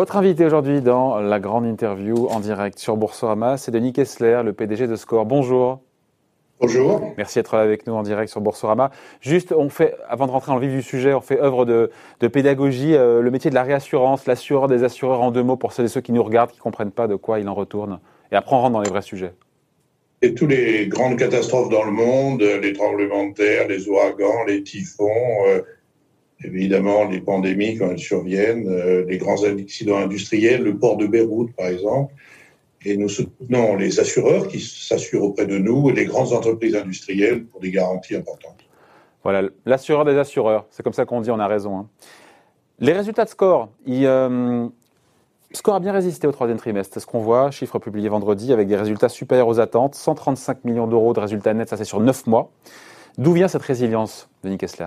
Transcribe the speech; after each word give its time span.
Votre 0.00 0.16
invité 0.16 0.46
aujourd'hui 0.46 0.80
dans 0.80 1.20
la 1.20 1.38
grande 1.40 1.66
interview 1.66 2.26
en 2.28 2.40
direct 2.40 2.78
sur 2.78 2.96
Boursorama, 2.96 3.58
c'est 3.58 3.70
Denis 3.70 3.92
Kessler, 3.92 4.40
le 4.42 4.54
PDG 4.54 4.86
de 4.86 4.96
Score. 4.96 5.26
Bonjour. 5.26 5.82
Bonjour. 6.58 7.12
Merci 7.18 7.38
d'être 7.38 7.54
là 7.54 7.60
avec 7.60 7.86
nous 7.86 7.92
en 7.92 8.02
direct 8.02 8.30
sur 8.30 8.40
Boursorama. 8.40 8.92
Juste, 9.20 9.52
on 9.52 9.68
fait, 9.68 9.94
avant 10.08 10.26
de 10.26 10.30
rentrer 10.32 10.52
dans 10.52 10.58
le 10.58 10.66
vif 10.66 10.74
du 10.74 10.80
sujet, 10.80 11.12
on 11.12 11.20
fait 11.20 11.38
œuvre 11.38 11.66
de, 11.66 11.90
pédagogie, 12.28 12.94
euh, 12.94 13.20
le 13.20 13.30
métier 13.30 13.50
de 13.50 13.54
la 13.54 13.62
réassurance, 13.62 14.24
l'assureur 14.24 14.68
des 14.68 14.84
assureurs 14.84 15.20
en 15.20 15.32
deux 15.32 15.42
mots 15.42 15.58
pour 15.58 15.74
celles 15.74 15.84
et 15.84 15.88
ceux 15.88 16.00
qui 16.00 16.12
nous 16.12 16.22
regardent, 16.22 16.50
qui 16.50 16.60
ne 16.60 16.62
comprennent 16.62 16.92
pas 16.92 17.06
de 17.06 17.16
quoi 17.16 17.38
il 17.38 17.46
en 17.46 17.54
retourne. 17.54 18.00
Et 18.32 18.36
après, 18.36 18.56
on 18.56 18.60
rentre 18.60 18.72
dans 18.72 18.80
les 18.80 18.88
vrais 18.88 19.02
sujets. 19.02 19.34
Et 20.22 20.32
toutes 20.32 20.48
les 20.48 20.86
grandes 20.86 21.18
catastrophes 21.18 21.68
dans 21.68 21.84
le 21.84 21.92
monde, 21.92 22.40
les 22.40 22.72
tremblements 22.72 23.28
de 23.28 23.34
terre, 23.34 23.68
les 23.68 23.86
ouragans, 23.86 24.44
les 24.46 24.62
typhons, 24.62 25.10
euh, 25.46 25.60
évidemment 26.44 27.04
les 27.04 27.20
pandémies 27.20 27.76
quand 27.76 27.90
elles 27.90 27.98
surviennent, 27.98 28.68
euh, 28.68 29.04
les 29.06 29.18
grands 29.18 29.42
accidents 29.44 29.98
industriels, 29.98 30.62
le 30.62 30.76
port 30.76 30.96
de 30.96 31.06
Beyrouth 31.06 31.52
par 31.56 31.66
exemple. 31.66 32.14
Et 32.84 32.96
nous 32.96 33.10
soutenons 33.10 33.76
les 33.76 34.00
assureurs 34.00 34.48
qui 34.48 34.58
s'assurent 34.60 35.24
auprès 35.24 35.46
de 35.46 35.58
nous 35.58 35.90
et 35.90 35.92
les 35.92 36.06
grandes 36.06 36.32
entreprises 36.32 36.74
industrielles 36.74 37.44
pour 37.44 37.60
des 37.60 37.70
garanties 37.70 38.16
importantes. 38.16 38.56
Voilà, 39.22 39.48
l'assureur 39.66 40.06
des 40.06 40.16
assureurs, 40.16 40.66
c'est 40.70 40.82
comme 40.82 40.94
ça 40.94 41.04
qu'on 41.04 41.20
dit, 41.20 41.30
on 41.30 41.38
a 41.38 41.46
raison. 41.46 41.76
Hein. 41.76 41.88
Les 42.78 42.94
résultats 42.94 43.26
de 43.26 43.28
score, 43.28 43.68
il, 43.84 44.06
euh, 44.06 44.66
Score 45.52 45.74
a 45.74 45.80
bien 45.80 45.92
résisté 45.92 46.28
au 46.28 46.32
troisième 46.32 46.58
trimestre. 46.58 46.94
C'est 46.94 47.00
ce 47.00 47.06
qu'on 47.06 47.18
voit, 47.18 47.50
chiffre 47.50 47.80
publié 47.80 48.08
vendredi 48.08 48.52
avec 48.52 48.68
des 48.68 48.76
résultats 48.76 49.08
supérieurs 49.08 49.48
aux 49.48 49.58
attentes. 49.58 49.96
135 49.96 50.64
millions 50.64 50.86
d'euros 50.86 51.12
de 51.12 51.18
résultats 51.18 51.52
nets, 51.54 51.68
ça 51.68 51.76
c'est 51.76 51.84
sur 51.84 51.98
9 51.98 52.28
mois. 52.28 52.52
D'où 53.18 53.32
vient 53.32 53.48
cette 53.48 53.62
résilience, 53.62 54.28
Denis 54.44 54.58
Kessler? 54.58 54.86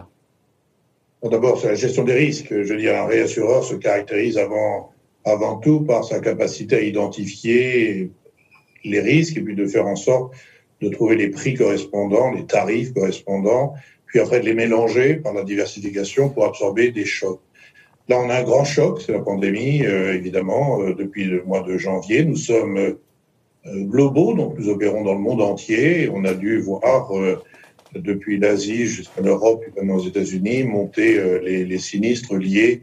D'abord, 1.24 1.60
c'est 1.60 1.70
la 1.70 1.76
gestion 1.76 2.04
des 2.04 2.14
risques. 2.14 2.50
Je 2.50 2.74
veux 2.74 2.78
dire, 2.78 2.96
un 2.98 3.06
réassureur 3.06 3.64
se 3.64 3.76
caractérise 3.76 4.38
avant, 4.38 4.92
avant 5.24 5.58
tout 5.58 5.82
par 5.82 6.04
sa 6.04 6.20
capacité 6.20 6.76
à 6.76 6.82
identifier 6.82 8.12
les 8.84 9.00
risques 9.00 9.38
et 9.38 9.42
puis 9.42 9.56
de 9.56 9.66
faire 9.66 9.88
en 9.88 9.96
sorte 9.96 10.34
de 10.82 10.90
trouver 10.90 11.16
les 11.16 11.30
prix 11.30 11.54
correspondants, 11.54 12.32
les 12.32 12.46
tarifs 12.46 12.94
correspondants, 12.94 13.74
puis 14.06 14.20
après 14.20 14.42
de 14.42 14.46
les 14.46 14.54
mélanger 14.54 15.16
par 15.16 15.34
la 15.34 15.44
diversification 15.44 16.30
pour 16.30 16.46
absorber 16.46 16.92
des 16.92 17.06
chocs. 17.06 17.40
Là, 18.10 18.20
on 18.20 18.30
a 18.30 18.40
un 18.40 18.44
grand 18.44 18.66
choc, 18.66 19.02
c'est 19.02 19.14
la 19.14 19.20
pandémie, 19.20 19.86
euh, 19.86 20.14
évidemment, 20.14 20.82
euh, 20.82 20.94
depuis 20.94 21.24
le 21.24 21.42
mois 21.44 21.62
de 21.62 21.78
janvier. 21.78 22.26
Nous 22.26 22.36
sommes 22.36 22.78
euh, 22.78 22.96
globaux, 23.66 24.34
donc 24.34 24.60
nous 24.60 24.68
opérons 24.68 25.06
dans 25.06 25.14
le 25.14 25.22
monde 25.22 25.42
entier. 25.42 26.10
On 26.14 26.26
a 26.26 26.34
dû 26.34 26.60
voir 26.60 27.14
depuis 27.96 28.40
l'Asie 28.40 28.86
jusqu'à 28.86 29.22
l'Europe 29.22 29.64
et 29.68 29.80
même 29.80 29.92
aux 29.96 30.06
États-Unis, 30.06 30.64
monter 30.64 31.18
euh, 31.18 31.40
les, 31.44 31.66
les, 31.66 31.78
sinistres 31.78 32.36
liés 32.36 32.82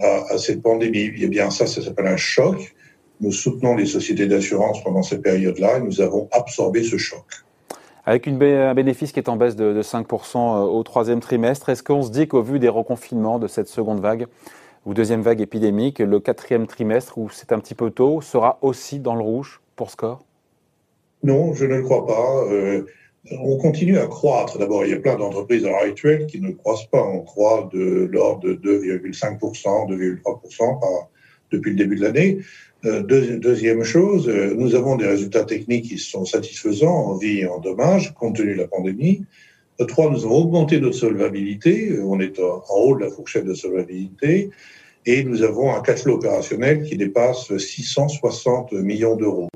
à, 0.00 0.24
à, 0.30 0.38
cette 0.38 0.62
pandémie. 0.62 1.12
Eh 1.18 1.28
bien, 1.28 1.50
ça, 1.50 1.66
ça 1.66 1.82
s'appelle 1.82 2.06
un 2.06 2.16
choc. 2.16 2.74
Nous 3.20 3.32
soutenons 3.32 3.76
les 3.76 3.86
sociétés 3.86 4.26
d'assurance 4.26 4.82
pendant 4.82 5.02
cette 5.02 5.22
période-là 5.22 5.78
et 5.78 5.80
nous 5.80 6.00
avons 6.00 6.28
absorbé 6.32 6.82
ce 6.82 6.96
choc. 6.96 7.24
Avec 8.04 8.26
une, 8.26 8.42
un 8.42 8.74
bénéfice 8.74 9.12
qui 9.12 9.20
est 9.20 9.28
en 9.28 9.36
baisse 9.36 9.54
de, 9.54 9.72
de 9.72 9.82
5% 9.82 10.36
euh, 10.36 10.64
au 10.64 10.82
troisième 10.82 11.20
trimestre, 11.20 11.68
est-ce 11.68 11.82
qu'on 11.82 12.02
se 12.02 12.10
dit 12.10 12.26
qu'au 12.26 12.42
vu 12.42 12.58
des 12.58 12.68
reconfinements 12.68 13.38
de 13.38 13.46
cette 13.46 13.68
seconde 13.68 14.00
vague 14.00 14.26
ou 14.84 14.94
deuxième 14.94 15.22
vague 15.22 15.40
épidémique, 15.40 16.00
le 16.00 16.18
quatrième 16.18 16.66
trimestre, 16.66 17.16
où 17.18 17.30
c'est 17.30 17.52
un 17.52 17.60
petit 17.60 17.76
peu 17.76 17.90
tôt, 17.90 18.20
sera 18.20 18.58
aussi 18.62 18.98
dans 18.98 19.14
le 19.14 19.22
rouge 19.22 19.60
pour 19.76 19.90
Score 19.90 20.24
Non, 21.22 21.54
je 21.54 21.64
ne 21.64 21.76
le 21.76 21.82
crois 21.82 22.04
pas. 22.04 22.44
Euh, 22.50 22.86
on 23.30 23.56
continue 23.56 23.98
à 23.98 24.06
croître. 24.06 24.58
D'abord, 24.58 24.84
il 24.84 24.90
y 24.90 24.94
a 24.94 24.98
plein 24.98 25.16
d'entreprises 25.16 25.64
à 25.64 25.68
l'heure 25.68 25.82
actuelle 25.82 26.26
qui 26.26 26.40
ne 26.40 26.50
croissent 26.50 26.90
pas. 26.90 27.02
On 27.02 27.20
croît 27.20 27.68
de 27.72 28.08
l'ordre 28.10 28.48
de 28.48 28.54
2,5%, 28.54 29.38
2,3% 29.90 31.06
depuis 31.52 31.70
le 31.70 31.76
début 31.76 31.96
de 31.96 32.02
l'année. 32.02 32.38
Euh, 32.84 33.02
deuxième 33.02 33.84
chose, 33.84 34.28
euh, 34.28 34.54
nous 34.56 34.74
avons 34.74 34.96
des 34.96 35.06
résultats 35.06 35.44
techniques 35.44 35.84
qui 35.84 35.98
sont 35.98 36.24
satisfaisants 36.24 36.92
en 36.92 37.16
vie 37.16 37.40
et 37.40 37.46
en 37.46 37.60
dommages, 37.60 38.12
compte 38.14 38.36
tenu 38.36 38.54
de 38.54 38.62
la 38.62 38.66
pandémie. 38.66 39.24
Euh, 39.80 39.84
trois, 39.84 40.10
nous 40.10 40.24
avons 40.24 40.38
augmenté 40.38 40.80
notre 40.80 40.96
solvabilité. 40.96 42.00
On 42.02 42.18
est 42.18 42.40
en 42.40 42.62
haut 42.74 42.96
de 42.96 43.04
la 43.04 43.10
fourchette 43.10 43.44
de 43.44 43.54
solvabilité. 43.54 44.50
Et 45.06 45.22
nous 45.22 45.42
avons 45.42 45.74
un 45.74 45.80
cash 45.80 46.02
flow 46.02 46.14
opérationnel 46.14 46.82
qui 46.82 46.96
dépasse 46.96 47.56
660 47.56 48.72
millions 48.72 49.16
d'euros. 49.16 49.48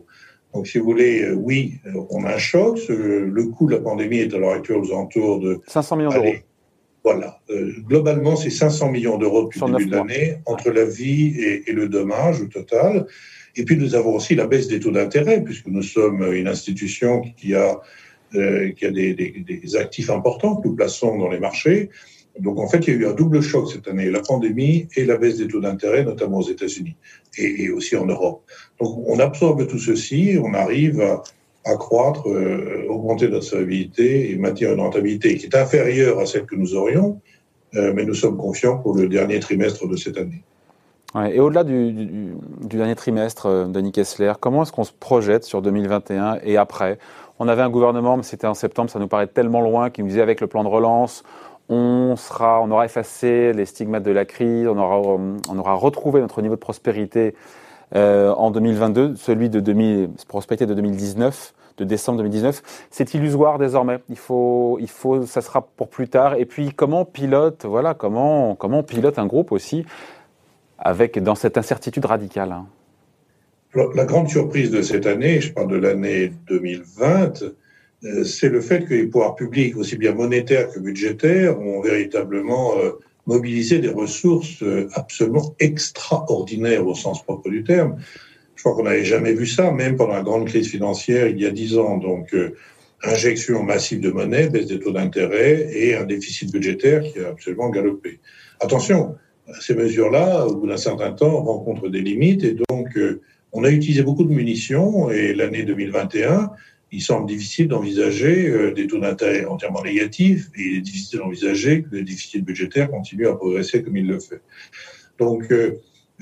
Donc, 0.57 0.67
si 0.67 0.79
vous 0.79 0.87
voulez, 0.87 1.23
euh, 1.23 1.35
oui, 1.35 1.75
on 2.09 2.25
a 2.25 2.35
un 2.35 2.39
choc. 2.39 2.79
Le 2.89 3.45
coût 3.45 3.67
de 3.67 3.73
la 3.73 3.81
pandémie 3.81 4.21
est 4.21 4.33
à 4.33 4.39
l'heure 4.39 4.55
actuelle 4.55 4.79
aux 4.79 4.91
alentours 4.91 5.39
de 5.39 5.61
500 5.67 5.97
millions 5.97 6.11
d'euros. 6.11 6.33
Voilà. 7.05 7.41
Euh, 7.51 7.73
globalement, 7.87 8.37
c'est 8.37 8.49
500 8.49 8.91
millions 8.91 9.19
d'euros 9.19 9.45
depuis 9.45 9.61
le 9.61 9.77
début 9.77 9.91
de 9.91 9.97
l'année, 9.97 10.39
entre 10.47 10.71
la 10.71 10.87
vie 10.87 11.39
et, 11.67 11.73
le 11.73 11.91
dommage 11.91 12.41
au 12.41 12.47
total. 12.47 13.07
Et 13.55 13.67
puis, 13.67 13.77
nous 13.77 13.95
avons 13.95 14.15
aussi 14.15 14.35
la 14.35 14.47
baisse 14.47 14.67
des 14.67 14.81
taux 14.81 14.93
d'intérêt, 14.93 15.45
puisque 15.45 15.67
nous 15.67 15.83
sommes 15.83 16.33
une 16.33 16.49
institution 16.49 17.21
qui 17.37 17.55
a, 17.55 17.79
euh, 18.35 18.73
qui 18.73 18.87
a 18.87 18.91
des, 18.91 19.13
des, 19.13 19.45
des, 19.47 19.77
actifs 19.77 20.09
importants 20.09 20.57
que 20.57 20.69
nous 20.69 20.75
plaçons 20.75 21.19
dans 21.19 21.29
les 21.29 21.39
marchés. 21.39 21.91
Donc 22.41 22.59
en 22.59 22.69
fait, 22.69 22.87
il 22.87 22.95
y 22.95 22.97
a 22.97 23.01
eu 23.01 23.07
un 23.07 23.13
double 23.13 23.41
choc 23.41 23.71
cette 23.71 23.89
année, 23.89 24.11
la 24.11 24.21
pandémie 24.21 24.89
et 24.97 25.05
la 25.05 25.17
baisse 25.17 25.39
des 25.39 25.49
taux 25.49 25.61
d'intérêt, 25.61 26.05
notamment 26.05 26.39
aux 26.39 26.49
États-Unis 26.49 26.97
et, 27.39 27.71
aussi 27.71 27.97
en 27.97 28.07
Europe. 28.07 28.43
Donc 28.81 28.99
on 29.07 29.19
absorbe 29.19 29.67
tout 29.67 29.79
ceci, 29.79 30.39
on 30.43 30.55
arrive 30.55 31.01
à, 31.01 31.23
à 31.65 31.77
croître, 31.77 32.29
euh, 32.29 32.87
augmenter 32.89 33.29
notre 33.29 33.45
solvabilité 33.45 34.31
et 34.31 34.37
maintenir 34.37 34.73
une 34.73 34.81
rentabilité 34.81 35.37
qui 35.37 35.47
est 35.47 35.57
inférieure 35.57 36.19
à 36.21 36.27
celle 36.27 36.47
que 36.47 36.55
nous 36.55 36.75
aurions, 36.75 37.21
euh, 37.75 37.93
mais 37.95 38.05
nous 38.05 38.15
sommes 38.15 38.37
confiants 38.37 38.79
pour 38.79 38.95
le 38.95 39.09
dernier 39.09 39.41
trimestre 39.41 39.89
de 39.89 39.97
cette 39.97 40.17
année. 40.17 40.43
Et 41.33 41.41
au-delà 41.41 41.65
du, 41.65 42.35
dernier 42.63 42.95
trimestre, 42.95 43.47
euh, 43.47 43.65
Denis 43.67 43.93
Kessler, 43.93 44.35
comment 44.39 44.63
est-ce 44.63 44.73
qu'on 44.73 44.85
se 44.85 44.93
projette 44.93 45.45
sur 45.45 45.63
2021 45.63 46.39
et 46.45 46.57
après? 46.57 46.99
On 47.39 47.49
avait 47.49 47.63
un 47.63 47.71
gouvernement, 47.71 48.17
mais 48.17 48.23
c'était 48.23 48.47
en 48.47 48.55
septembre, 48.55 48.91
ça 48.91 48.99
nous 48.99 49.09
paraît 49.09 49.27
tellement 49.27 49.61
loin, 49.61 49.91
qui 49.91 50.03
nous 50.03 50.09
disait 50.09 50.21
avec 50.21 50.41
le 50.41 50.47
plan 50.47 50.63
de 50.63 50.69
relance, 50.69 51.23
on, 51.69 52.15
sera, 52.17 52.61
on 52.63 52.71
aura 52.71 52.85
effacé 52.85 53.53
les 53.53 53.67
stigmates 53.67 54.03
de 54.03 54.11
la 54.11 54.25
crise, 54.25 54.67
on 54.69 54.79
aura, 54.79 55.19
aura 55.57 55.75
retrouvé 55.75 56.21
notre 56.21 56.43
niveau 56.43 56.55
de 56.55 56.61
prospérité 56.61 57.35
euh, 57.95 58.33
en 58.33 58.51
2022, 58.51 59.17
celui 59.17 59.49
de 59.49 59.61
2000, 59.61 60.11
prospérité 60.29 60.67
de 60.67 60.75
2019, 60.75 61.55
de 61.79 61.85
décembre 61.85 62.19
2019. 62.19 62.63
C'est 62.91 63.15
illusoire 63.15 63.59
désormais. 63.59 63.99
Il 64.09 64.17
faut, 64.17 64.79
il 64.81 64.89
faut, 64.89 65.27
ça 65.27 65.41
sera 65.41 65.63
pour 65.63 65.89
plus 65.89 66.09
tard. 66.09 66.35
Et 66.35 66.47
puis, 66.47 66.73
comment 66.73 67.05
pilote, 67.05 67.65
voilà, 67.65 67.95
comment, 67.95 68.55
comment 68.55 68.83
pilote 68.83 69.19
un 69.19 69.27
groupe 69.27 69.53
aussi 69.53 69.85
avec 70.79 71.23
dans 71.23 71.35
cette 71.35 71.59
incertitude 71.59 72.05
radicale. 72.05 72.53
Hein? 72.53 72.67
La 73.95 74.05
grande 74.05 74.29
surprise 74.29 74.71
de 74.71 74.83
cette 74.83 75.07
année, 75.07 75.41
je 75.41 75.53
parle 75.53 75.69
de 75.69 75.77
l'année 75.77 76.33
2020, 76.49 77.43
euh, 77.43 77.57
c'est 78.25 78.49
le 78.49 78.61
fait 78.61 78.85
que 78.85 78.95
les 78.95 79.07
pouvoirs 79.07 79.35
publics, 79.35 79.77
aussi 79.77 79.97
bien 79.97 80.13
monétaires 80.13 80.71
que 80.71 80.79
budgétaires, 80.79 81.59
ont 81.61 81.81
véritablement 81.81 82.77
euh, 82.79 82.93
mobilisé 83.27 83.79
des 83.79 83.89
ressources 83.89 84.63
euh, 84.63 84.89
absolument 84.95 85.55
extraordinaires 85.59 86.87
au 86.87 86.95
sens 86.95 87.23
propre 87.23 87.49
du 87.49 87.65
terme. 87.65 87.97
Je 88.55 88.63
crois 88.63 88.75
qu'on 88.75 88.85
n'avait 88.85 89.05
jamais 89.05 89.33
vu 89.33 89.47
ça, 89.47 89.71
même 89.71 89.97
pendant 89.97 90.15
la 90.15 90.23
grande 90.23 90.47
crise 90.47 90.69
financière 90.69 91.29
il 91.29 91.41
y 91.41 91.47
a 91.47 91.51
dix 91.51 91.77
ans. 91.79 91.99
Donc, 91.99 92.35
injection 93.03 93.63
massive 93.63 94.01
de 94.01 94.11
monnaie, 94.11 94.49
baisse 94.49 94.67
des 94.67 94.79
taux 94.79 94.93
d'intérêt 94.93 95.69
et 95.73 95.95
un 95.95 96.05
déficit 96.05 96.51
budgétaire 96.51 97.03
qui 97.03 97.21
a 97.21 97.29
absolument 97.29 97.69
galopé. 97.69 98.19
Attention, 98.61 99.15
ces 99.61 99.75
mesures-là, 99.75 100.47
au 100.47 100.57
bout 100.57 100.69
d'un 100.69 100.79
certain 100.79 101.13
temps, 101.13 101.43
rencontrent 101.43 101.89
des 101.89 102.01
limites 102.01 102.45
et 102.45 102.57
donc 102.69 102.99
on 103.53 103.65
a 103.65 103.71
utilisé 103.71 104.03
beaucoup 104.03 104.25
de 104.25 104.33
munitions 104.33 105.11
et 105.11 105.35
l'année 105.35 105.63
2021 105.63 106.51
il 106.97 107.03
semble 107.03 107.27
difficile 107.27 107.69
d'envisager 107.69 108.49
euh, 108.49 108.73
des 108.73 108.87
taux 108.87 108.99
d'intérêt 108.99 109.45
entièrement 109.45 109.83
négatifs 109.83 110.49
et 110.57 110.63
il 110.63 110.77
est 110.79 110.81
difficile 110.81 111.19
d'envisager 111.19 111.83
que 111.83 111.89
le 111.97 112.03
déficit 112.03 112.43
budgétaire 112.43 112.91
continue 112.91 113.27
à 113.27 113.35
progresser 113.35 113.83
comme 113.83 113.99
il 113.99 114.07
le 114.07 114.19
fait. 114.19 114.41
Donc, 115.19 115.53
euh, 115.53 115.73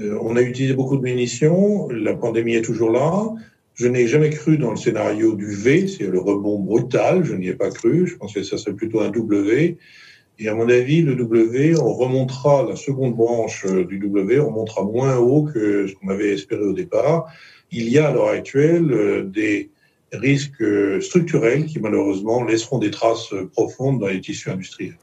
euh, 0.00 0.18
on 0.20 0.34
a 0.34 0.42
utilisé 0.42 0.74
beaucoup 0.74 0.96
de 0.96 1.02
munitions, 1.02 1.88
la 1.90 2.14
pandémie 2.14 2.56
est 2.56 2.62
toujours 2.62 2.90
là. 2.90 3.32
Je 3.74 3.86
n'ai 3.86 4.08
jamais 4.08 4.30
cru 4.30 4.58
dans 4.58 4.70
le 4.70 4.76
scénario 4.76 5.36
du 5.36 5.46
V, 5.46 5.86
c'est 5.86 6.08
le 6.08 6.18
rebond 6.18 6.58
brutal, 6.58 7.24
je 7.24 7.34
n'y 7.34 7.48
ai 7.48 7.54
pas 7.54 7.70
cru, 7.70 8.08
je 8.08 8.16
pense 8.16 8.34
que 8.34 8.42
ça 8.42 8.58
serait 8.58 8.74
plutôt 8.74 9.00
un 9.00 9.10
W. 9.10 9.78
Et 10.40 10.48
à 10.48 10.56
mon 10.56 10.68
avis, 10.68 11.02
le 11.02 11.14
W, 11.14 11.76
on 11.78 11.92
remontera 11.92 12.66
la 12.68 12.74
seconde 12.74 13.14
branche 13.14 13.64
du 13.64 14.00
W, 14.00 14.40
on 14.40 14.50
montera 14.50 14.82
moins 14.82 15.18
haut 15.18 15.44
que 15.44 15.86
ce 15.86 15.94
qu'on 15.94 16.08
avait 16.08 16.32
espéré 16.32 16.62
au 16.62 16.72
départ. 16.72 17.32
Il 17.70 17.88
y 17.88 17.98
a 17.98 18.08
à 18.08 18.12
l'heure 18.12 18.30
actuelle 18.30 19.30
des 19.32 19.70
risques 20.16 20.64
structurels 21.00 21.66
qui 21.66 21.80
malheureusement 21.80 22.42
laisseront 22.44 22.78
des 22.78 22.90
traces 22.90 23.34
profondes 23.52 24.00
dans 24.00 24.08
les 24.08 24.20
tissus 24.20 24.50
industriels. 24.50 24.98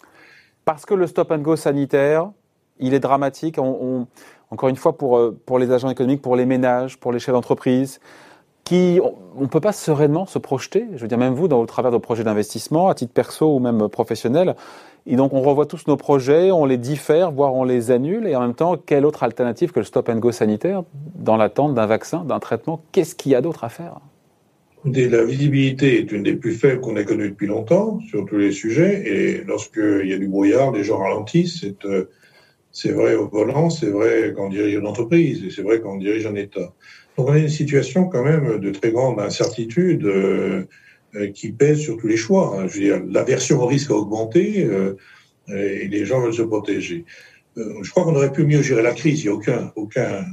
Parce 0.66 0.86
que 0.86 0.94
le 0.94 1.08
stop 1.08 1.32
and 1.32 1.40
go 1.40 1.56
sanitaire, 1.56 2.32
il 2.80 2.94
est 2.94 3.00
dramatique. 3.00 3.58
encore 3.58 4.70
une 4.70 4.76
fois, 4.76 4.98
pour, 4.98 5.34
pour 5.46 5.60
les 5.60 5.72
agents 5.72 5.90
économiques, 5.90 6.22
pour 6.22 6.36
les 6.36 6.46
ménages, 6.46 6.98
pour 6.98 7.12
les 7.12 7.20
chefs 7.20 7.34
d'entreprise, 7.34 8.00
on 8.72 9.42
ne 9.42 9.48
peut 9.48 9.60
pas 9.60 9.74
sereinement 9.74 10.26
se 10.26 10.40
projeter. 10.40 10.86
Je 10.96 11.02
veux 11.02 11.08
dire, 11.08 11.18
même 11.18 11.34
vous, 11.34 11.48
dans, 11.48 11.60
au 11.60 11.66
travers 11.66 11.92
de 11.92 11.98
projets 11.98 12.24
d'investissement, 12.24 12.90
à 12.90 12.96
titre 12.96 13.14
perso 13.14 13.56
ou 13.56 13.60
même 13.60 13.90
professionnel. 13.90 14.56
Et 15.06 15.16
donc, 15.16 15.34
on 15.34 15.42
revoit 15.42 15.66
tous 15.66 15.88
nos 15.88 15.98
projets, 15.98 16.52
on 16.52 16.66
les 16.66 16.78
diffère, 16.78 17.32
voire 17.32 17.54
on 17.54 17.64
les 17.64 17.92
annule. 17.92 18.28
Et 18.28 18.36
en 18.36 18.42
même 18.42 18.54
temps, 18.54 18.78
quelle 18.78 19.06
autre 19.06 19.24
alternative 19.24 19.72
que 19.72 19.80
le 19.80 19.86
stop 19.86 20.10
and 20.10 20.18
go 20.18 20.32
sanitaire 20.32 20.84
dans 21.16 21.38
l'attente 21.38 21.74
d'un 21.74 21.88
vaccin, 21.88 22.24
d'un 22.24 22.40
traitement? 22.40 22.82
Qu'est-ce 22.92 23.16
qu'il 23.16 23.32
y 23.32 23.36
a 23.36 23.42
d'autre 23.42 23.64
à 23.64 23.70
faire? 23.70 24.00
La 24.86 25.24
visibilité 25.24 26.00
est 26.00 26.12
une 26.12 26.24
des 26.24 26.36
plus 26.36 26.54
faibles 26.54 26.82
qu'on 26.82 26.96
ait 26.96 27.06
connues 27.06 27.30
depuis 27.30 27.48
longtemps 27.48 28.00
sur 28.10 28.26
tous 28.26 28.38
les 28.38 28.52
sujets. 28.52 29.04
Et 29.06 29.44
lorsqu'il 29.44 30.08
y 30.08 30.14
a 30.14 30.18
du 30.18 30.28
brouillard, 30.28 30.72
les 30.72 30.84
gens 30.84 30.98
ralentissent. 30.98 31.62
C'est, 31.62 31.86
euh, 31.86 32.10
c'est 32.72 32.92
vrai 32.92 33.16
au 33.16 33.28
volant, 33.28 33.70
c'est 33.70 33.90
vrai 33.90 34.34
quand 34.36 34.46
on 34.46 34.50
dirige 34.50 34.76
une 34.76 34.88
entreprise, 34.88 35.44
et 35.44 35.50
c'est 35.50 35.62
vrai 35.62 35.82
quand 35.82 35.96
on 35.96 35.98
dirige 35.98 36.26
un 36.26 36.36
État. 36.36 36.74
Donc 37.18 37.30
on 37.30 37.34
a 37.34 37.38
une 37.38 37.50
situation 37.50 38.06
quand 38.06 38.24
même 38.24 38.60
de 38.60 38.72
très 38.72 38.92
grande 38.92 39.20
incertitude 39.20 40.06
euh, 40.06 40.64
euh, 41.16 41.28
qui 41.32 41.52
pèse 41.52 41.80
sur 41.80 41.98
tous 41.98 42.08
les 42.08 42.18
choix. 42.18 42.66
Je 42.68 42.74
veux 42.74 42.80
dire, 42.80 43.02
l'aversion 43.10 43.62
au 43.62 43.66
risque 43.66 43.92
a 43.92 43.96
augmenté 43.96 44.68
et 45.50 45.88
les 45.88 46.06
gens 46.06 46.22
veulent 46.22 46.34
se 46.34 46.44
protéger. 46.44 47.04
je 47.58 47.90
crois 47.90 48.06
qu'on 48.06 48.16
aurait 48.16 48.32
pu 48.32 48.46
mieux 48.46 48.62
gérer 48.62 48.84
la 48.84 48.94
crise. 48.94 49.22
Il 49.22 49.28
n'y 49.28 49.34
a 49.34 49.36
aucun, 49.36 49.72
aucun, 49.76 50.24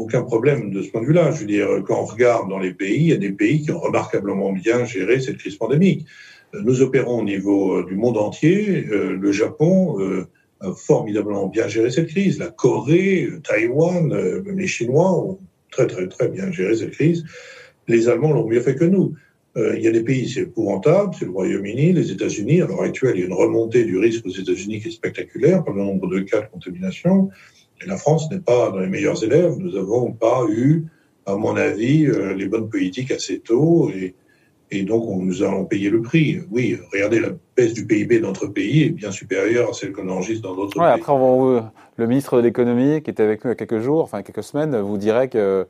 aucun 0.00 0.22
problème 0.22 0.70
de 0.70 0.82
ce 0.82 0.90
point 0.90 1.02
de 1.02 1.06
vue-là. 1.06 1.30
Je 1.30 1.40
veux 1.40 1.46
dire, 1.46 1.68
quand 1.86 2.00
on 2.00 2.04
regarde 2.04 2.48
dans 2.48 2.58
les 2.58 2.72
pays, 2.72 3.02
il 3.02 3.08
y 3.08 3.12
a 3.12 3.16
des 3.16 3.32
pays 3.32 3.62
qui 3.62 3.70
ont 3.70 3.78
remarquablement 3.78 4.52
bien 4.52 4.84
géré 4.84 5.20
cette 5.20 5.36
crise 5.38 5.56
pandémique. 5.56 6.06
Nous 6.54 6.82
opérons 6.82 7.20
au 7.20 7.24
niveau 7.24 7.78
euh, 7.78 7.86
du 7.86 7.94
monde 7.94 8.16
entier. 8.16 8.86
Euh, 8.90 9.16
le 9.16 9.32
Japon 9.32 10.00
euh, 10.00 10.26
a 10.60 10.72
formidablement 10.72 11.46
bien 11.46 11.68
géré 11.68 11.90
cette 11.90 12.08
crise. 12.08 12.38
La 12.38 12.48
Corée, 12.48 13.28
Taïwan, 13.44 14.08
même 14.08 14.58
les 14.58 14.66
Chinois 14.66 15.12
ont 15.12 15.38
très 15.70 15.86
très 15.86 16.08
très 16.08 16.28
bien 16.28 16.50
géré 16.50 16.76
cette 16.76 16.90
crise. 16.90 17.24
Les 17.88 18.08
Allemands 18.08 18.32
l'ont 18.32 18.46
mieux 18.46 18.60
fait 18.60 18.74
que 18.74 18.84
nous. 18.84 19.14
il 19.56 19.80
y 19.80 19.88
a 19.88 19.90
des 19.90 20.02
pays, 20.02 20.28
c'est 20.28 20.42
épouvantable, 20.42 21.14
c'est 21.18 21.24
le 21.24 21.30
Royaume-Uni, 21.30 21.92
les 21.92 22.12
États-Unis. 22.12 22.60
À 22.60 22.66
l'heure 22.66 22.82
actuelle, 22.82 23.14
il 23.16 23.20
y 23.20 23.22
a 23.22 23.26
une 23.26 23.32
remontée 23.32 23.84
du 23.84 23.96
risque 23.98 24.26
aux 24.26 24.30
États-Unis 24.30 24.80
qui 24.80 24.88
est 24.88 24.92
spectaculaire 24.92 25.64
par 25.64 25.74
le 25.74 25.82
nombre 25.82 26.08
de 26.08 26.20
cas 26.20 26.42
de 26.42 26.46
contamination. 26.46 27.30
Et 27.82 27.86
la 27.86 27.96
France 27.96 28.30
n'est 28.30 28.40
pas 28.40 28.70
dans 28.70 28.78
les 28.78 28.88
meilleurs 28.88 29.22
élèves. 29.24 29.56
Nous 29.58 29.72
n'avons 29.72 30.12
pas 30.12 30.44
eu, 30.48 30.86
à 31.26 31.36
mon 31.36 31.56
avis, 31.56 32.06
euh, 32.06 32.34
les 32.34 32.46
bonnes 32.46 32.68
politiques 32.68 33.10
assez 33.10 33.40
tôt. 33.40 33.90
Et, 33.90 34.14
et 34.70 34.84
donc, 34.84 35.04
on, 35.08 35.22
nous 35.22 35.42
allons 35.42 35.64
payer 35.64 35.90
le 35.90 36.02
prix. 36.02 36.40
Oui, 36.50 36.78
regardez, 36.92 37.20
la 37.20 37.30
baisse 37.56 37.72
du 37.72 37.86
PIB 37.86 38.20
dans 38.20 38.28
notre 38.28 38.46
pays 38.46 38.84
est 38.84 38.90
bien 38.90 39.10
supérieure 39.10 39.70
à 39.70 39.72
celle 39.72 39.92
qu'on 39.92 40.08
enregistre 40.08 40.48
dans 40.48 40.56
d'autres 40.56 40.78
ouais, 40.78 40.92
pays. 40.92 41.00
Après, 41.00 41.12
on, 41.12 41.64
le 41.96 42.06
ministre 42.06 42.36
de 42.36 42.42
l'économie, 42.42 43.02
qui 43.02 43.10
était 43.10 43.22
avec 43.22 43.44
nous 43.44 43.50
il 43.50 43.52
y 43.52 43.56
a 43.62 43.66
quelques 43.66 43.80
jours, 43.80 44.02
enfin 44.02 44.22
quelques 44.22 44.42
semaines, 44.42 44.76
vous 44.80 44.96
dirait 44.96 45.28
que 45.28 45.66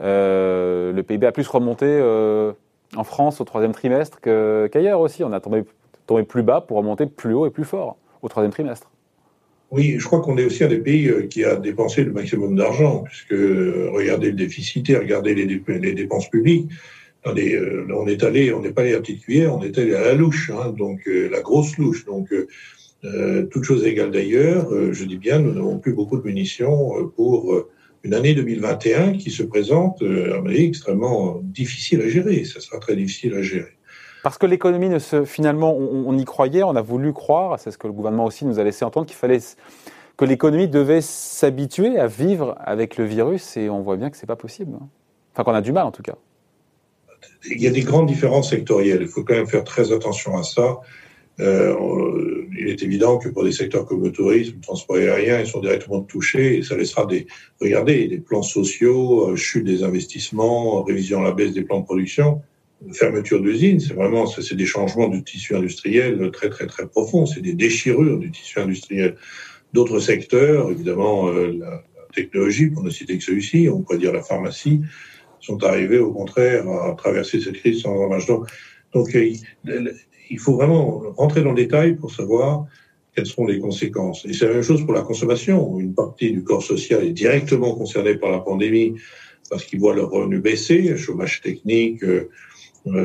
euh, 0.00 0.92
le 0.92 1.02
PIB 1.02 1.26
a 1.26 1.32
plus 1.32 1.48
remonté 1.48 1.86
euh, 1.86 2.52
en 2.96 3.04
France 3.04 3.40
au 3.40 3.44
troisième 3.44 3.72
trimestre 3.72 4.20
qu'ailleurs 4.20 5.00
aussi. 5.00 5.24
On 5.24 5.32
a 5.32 5.40
tombé, 5.40 5.64
tombé 6.06 6.22
plus 6.22 6.42
bas 6.42 6.60
pour 6.60 6.76
remonter 6.76 7.06
plus 7.06 7.34
haut 7.34 7.46
et 7.46 7.50
plus 7.50 7.64
fort 7.64 7.96
au 8.22 8.28
troisième 8.28 8.52
trimestre. 8.52 8.90
Oui, 9.70 9.96
je 9.98 10.04
crois 10.06 10.20
qu'on 10.20 10.38
est 10.38 10.46
aussi 10.46 10.64
un 10.64 10.68
des 10.68 10.78
pays 10.78 11.08
euh, 11.08 11.26
qui 11.26 11.44
a 11.44 11.56
dépensé 11.56 12.02
le 12.02 12.12
maximum 12.12 12.56
d'argent, 12.56 13.02
puisque 13.02 13.32
euh, 13.32 13.90
regardez 13.92 14.28
le 14.28 14.36
déficit 14.36 14.88
et 14.88 14.96
regardez 14.96 15.34
les, 15.34 15.92
dépenses 15.92 16.30
publiques. 16.30 16.70
Euh, 17.26 17.86
on 17.94 18.06
est 18.06 18.22
allé, 18.22 18.54
on 18.54 18.62
n'est 18.62 18.72
pas 18.72 18.80
allé 18.80 18.94
à 18.94 19.00
petite 19.00 19.20
cuillère, 19.20 19.54
on 19.54 19.62
est 19.62 19.76
allé 19.76 19.94
à 19.94 20.00
la 20.00 20.14
louche, 20.14 20.50
hein, 20.50 20.72
donc 20.76 21.02
la 21.06 21.40
grosse 21.40 21.76
louche. 21.76 22.06
Donc, 22.06 22.32
euh, 23.04 23.42
toute 23.50 23.64
chose 23.64 23.84
égale 23.84 24.10
d'ailleurs, 24.10 24.70
je 24.92 25.04
dis 25.04 25.18
bien, 25.18 25.38
nous 25.38 25.52
n'avons 25.52 25.78
plus 25.78 25.92
beaucoup 25.92 26.16
de 26.16 26.24
munitions 26.24 27.10
pour 27.16 27.66
une 28.04 28.14
année 28.14 28.34
2021 28.34 29.18
qui 29.18 29.30
se 29.30 29.42
présente, 29.42 30.02
à 30.02 30.50
extrêmement 30.50 31.42
difficile 31.44 32.00
à 32.00 32.08
gérer. 32.08 32.44
Ça 32.44 32.60
sera 32.60 32.78
très 32.78 32.96
difficile 32.96 33.34
à 33.34 33.42
gérer. 33.42 33.77
Parce 34.22 34.38
que 34.38 34.46
l'économie 34.46 34.90
finalement, 35.24 35.76
on, 35.76 36.16
y 36.16 36.24
croyait, 36.24 36.62
on 36.62 36.76
a 36.76 36.82
voulu 36.82 37.12
croire, 37.12 37.58
c'est 37.58 37.70
ce 37.70 37.78
que 37.78 37.86
le 37.86 37.92
gouvernement 37.92 38.24
aussi 38.24 38.44
nous 38.44 38.58
a 38.58 38.64
laissé 38.64 38.84
entendre, 38.84 39.06
qu'il 39.06 39.16
fallait 39.16 39.38
que 40.16 40.24
l'économie 40.24 40.68
devait 40.68 41.00
s'habituer 41.00 41.98
à 41.98 42.08
vivre 42.08 42.56
avec 42.58 42.96
le 42.96 43.04
virus, 43.04 43.56
et 43.56 43.70
on 43.70 43.80
voit 43.80 43.96
bien 43.96 44.10
que 44.10 44.16
c'est 44.16 44.26
pas 44.26 44.36
possible. 44.36 44.72
Hein. 44.74 44.88
Enfin, 45.32 45.44
qu'on 45.44 45.54
a 45.54 45.60
du 45.60 45.72
mal 45.72 45.86
en 45.86 45.92
tout 45.92 46.02
cas. 46.02 46.16
Il 47.48 47.62
y 47.62 47.68
a 47.68 47.70
des 47.70 47.82
grandes 47.82 48.06
différences 48.06 48.50
sectorielles. 48.50 49.02
Il 49.02 49.08
faut 49.08 49.22
quand 49.22 49.34
même 49.34 49.46
faire 49.46 49.64
très 49.64 49.92
attention 49.92 50.36
à 50.36 50.42
ça. 50.42 50.80
Euh, 51.40 52.46
il 52.58 52.68
est 52.68 52.82
évident 52.82 53.18
que 53.18 53.28
pour 53.28 53.44
des 53.44 53.52
secteurs 53.52 53.86
comme 53.86 54.02
le 54.02 54.10
tourisme, 54.10 54.54
le 54.56 54.60
transport 54.60 54.96
aérien, 54.96 55.40
ils 55.40 55.46
sont 55.46 55.60
directement 55.60 56.00
touchés 56.00 56.58
et 56.58 56.62
ça 56.62 56.76
laissera 56.76 57.06
des, 57.06 57.28
regardez, 57.60 58.08
des 58.08 58.18
plans 58.18 58.42
sociaux, 58.42 59.30
euh, 59.30 59.36
chute 59.36 59.64
des 59.64 59.84
investissements, 59.84 60.82
révision 60.82 61.20
à 61.20 61.24
la 61.24 61.32
baisse 61.32 61.52
des 61.52 61.62
plans 61.62 61.78
de 61.78 61.84
production 61.84 62.42
fermeture 62.92 63.40
d'usines, 63.40 63.80
c'est 63.80 63.94
vraiment 63.94 64.26
c'est 64.26 64.54
des 64.54 64.66
changements 64.66 65.08
du 65.08 65.22
tissu 65.24 65.54
industriel 65.54 66.30
très 66.32 66.48
très 66.48 66.66
très 66.66 66.86
profonds, 66.86 67.26
c'est 67.26 67.40
des 67.40 67.54
déchirures 67.54 68.18
du 68.18 68.30
tissu 68.30 68.60
industriel. 68.60 69.16
D'autres 69.72 69.98
secteurs, 69.98 70.70
évidemment 70.70 71.28
euh, 71.28 71.52
la, 71.58 71.82
technologie, 72.14 72.68
pour 72.70 72.82
ne 72.82 72.90
citer 72.90 73.18
que 73.18 73.24
celui-ci, 73.24 73.68
on 73.70 73.82
pourrait 73.82 73.98
dire 73.98 74.12
la 74.12 74.22
pharmacie, 74.22 74.80
sont 75.40 75.62
arrivés 75.62 75.98
au 75.98 76.12
contraire 76.12 76.66
à 76.68 76.94
traverser 76.94 77.40
cette 77.40 77.56
crise 77.56 77.82
sans 77.82 77.94
dommage. 77.94 78.26
Donc, 78.26 79.14
euh, 79.14 79.32
il 80.30 80.38
faut 80.38 80.54
vraiment 80.54 81.02
rentrer 81.16 81.42
dans 81.42 81.50
le 81.50 81.56
détail 81.56 81.96
pour 81.96 82.12
savoir 82.12 82.66
quelles 83.14 83.26
seront 83.26 83.46
les 83.46 83.58
conséquences. 83.58 84.24
Et 84.24 84.32
c'est 84.32 84.46
la 84.46 84.54
même 84.54 84.62
chose 84.62 84.84
pour 84.84 84.94
la 84.94 85.02
consommation. 85.02 85.78
Une 85.78 85.94
partie 85.94 86.32
du 86.32 86.42
corps 86.42 86.62
social 86.62 87.04
est 87.04 87.12
directement 87.12 87.74
concernée 87.74 88.14
par 88.14 88.30
la 88.30 88.38
pandémie 88.38 88.94
parce 89.50 89.64
qu'ils 89.64 89.80
voient 89.80 89.94
leurs 89.94 90.10
revenus 90.10 90.42
baisser, 90.42 90.96
chômage 90.96 91.40
technique, 91.40 92.02
euh, 92.04 92.30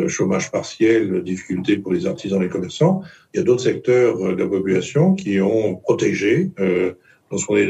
chômage 0.08 0.52
partiel, 0.52 1.24
difficultés 1.24 1.78
pour 1.78 1.94
les 1.94 2.06
artisans 2.06 2.40
et 2.42 2.46
les 2.46 2.50
commerçants. 2.50 3.02
Il 3.34 3.38
y 3.38 3.40
a 3.42 3.44
d'autres 3.44 3.64
secteurs 3.64 4.18
euh, 4.24 4.36
de 4.36 4.44
la 4.44 4.50
population 4.50 5.16
qui 5.16 5.40
ont 5.42 5.76
protégé. 5.76 6.52
Euh, 6.60 6.94
lorsqu'on 7.32 7.58
est 7.58 7.70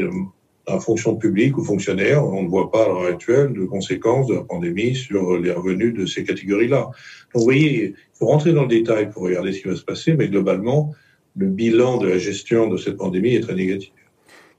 en 0.66 0.80
fonction 0.80 1.16
publique 1.16 1.58
ou 1.58 1.64
fonctionnaire, 1.64 2.24
on 2.24 2.42
ne 2.42 2.48
voit 2.48 2.70
pas 2.70 2.84
à 2.84 2.88
l'heure 2.88 3.06
actuelle 3.06 3.52
de 3.52 3.64
conséquences 3.64 4.26
de 4.28 4.34
la 4.34 4.42
pandémie 4.42 4.94
sur 4.94 5.38
les 5.38 5.52
revenus 5.52 5.94
de 5.94 6.06
ces 6.06 6.24
catégories-là. 6.24 6.80
Donc 6.80 6.94
vous 7.34 7.44
voyez, 7.44 7.84
il 7.84 7.94
faut 8.18 8.26
rentrer 8.26 8.52
dans 8.52 8.62
le 8.62 8.68
détail 8.68 9.10
pour 9.10 9.22
regarder 9.22 9.52
ce 9.52 9.60
qui 9.60 9.68
va 9.68 9.76
se 9.76 9.84
passer, 9.84 10.14
mais 10.14 10.28
globalement, 10.28 10.94
le 11.36 11.48
bilan 11.48 11.98
de 11.98 12.08
la 12.08 12.18
gestion 12.18 12.68
de 12.68 12.76
cette 12.76 12.96
pandémie 12.96 13.34
est 13.34 13.40
très 13.40 13.54
négatif. 13.54 13.92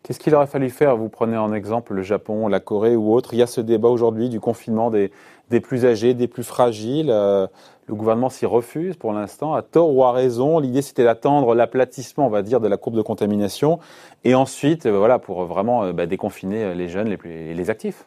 Qu'est-ce 0.06 0.20
qu'il 0.20 0.36
aurait 0.36 0.46
fallu 0.46 0.70
faire? 0.70 0.96
Vous 0.96 1.10
prenez 1.10 1.36
en 1.36 1.52
exemple 1.52 1.96
le 1.96 2.04
Japon, 2.04 2.48
la 2.48 2.60
Corée 2.60 2.96
ou 2.96 3.12
autre. 3.12 3.34
Il 3.34 3.40
y 3.40 3.42
a 3.42 3.48
ce 3.48 3.60
débat 3.60 3.88
aujourd'hui 3.88 4.30
du 4.30 4.40
confinement 4.40 4.92
des, 4.92 5.10
plus 5.62 5.84
âgés, 5.84 6.14
des 6.14 6.28
plus 6.28 6.44
fragiles. 6.44 7.10
Euh, 7.10 7.48
le 7.88 7.96
gouvernement 7.96 8.30
s'y 8.30 8.46
refuse 8.46 8.98
pour 8.98 9.14
l'instant, 9.14 9.56
à 9.56 9.64
tort 9.64 9.92
ou 9.92 10.04
à 10.04 10.12
raison. 10.12 10.60
L'idée, 10.60 10.84
c'était 10.84 11.06
d'attendre 11.06 11.56
l'aplatissement, 11.56 12.28
on 12.28 12.30
va 12.30 12.44
dire, 12.44 12.60
de 12.60 12.68
la 12.68 12.78
courbe 12.78 12.96
de 12.96 13.02
contamination, 13.02 13.80
et 14.24 14.36
ensuite, 14.36 14.86
euh, 14.86 14.96
voilà, 14.96 15.18
pour 15.18 15.44
vraiment 15.46 15.86
euh, 15.86 15.92
bah, 15.92 16.06
déconfiner 16.06 16.76
les 16.76 16.88
jeunes 16.88 17.10
les 17.10 17.18
plus, 17.18 17.56
les 17.56 17.70
actifs. 17.72 18.06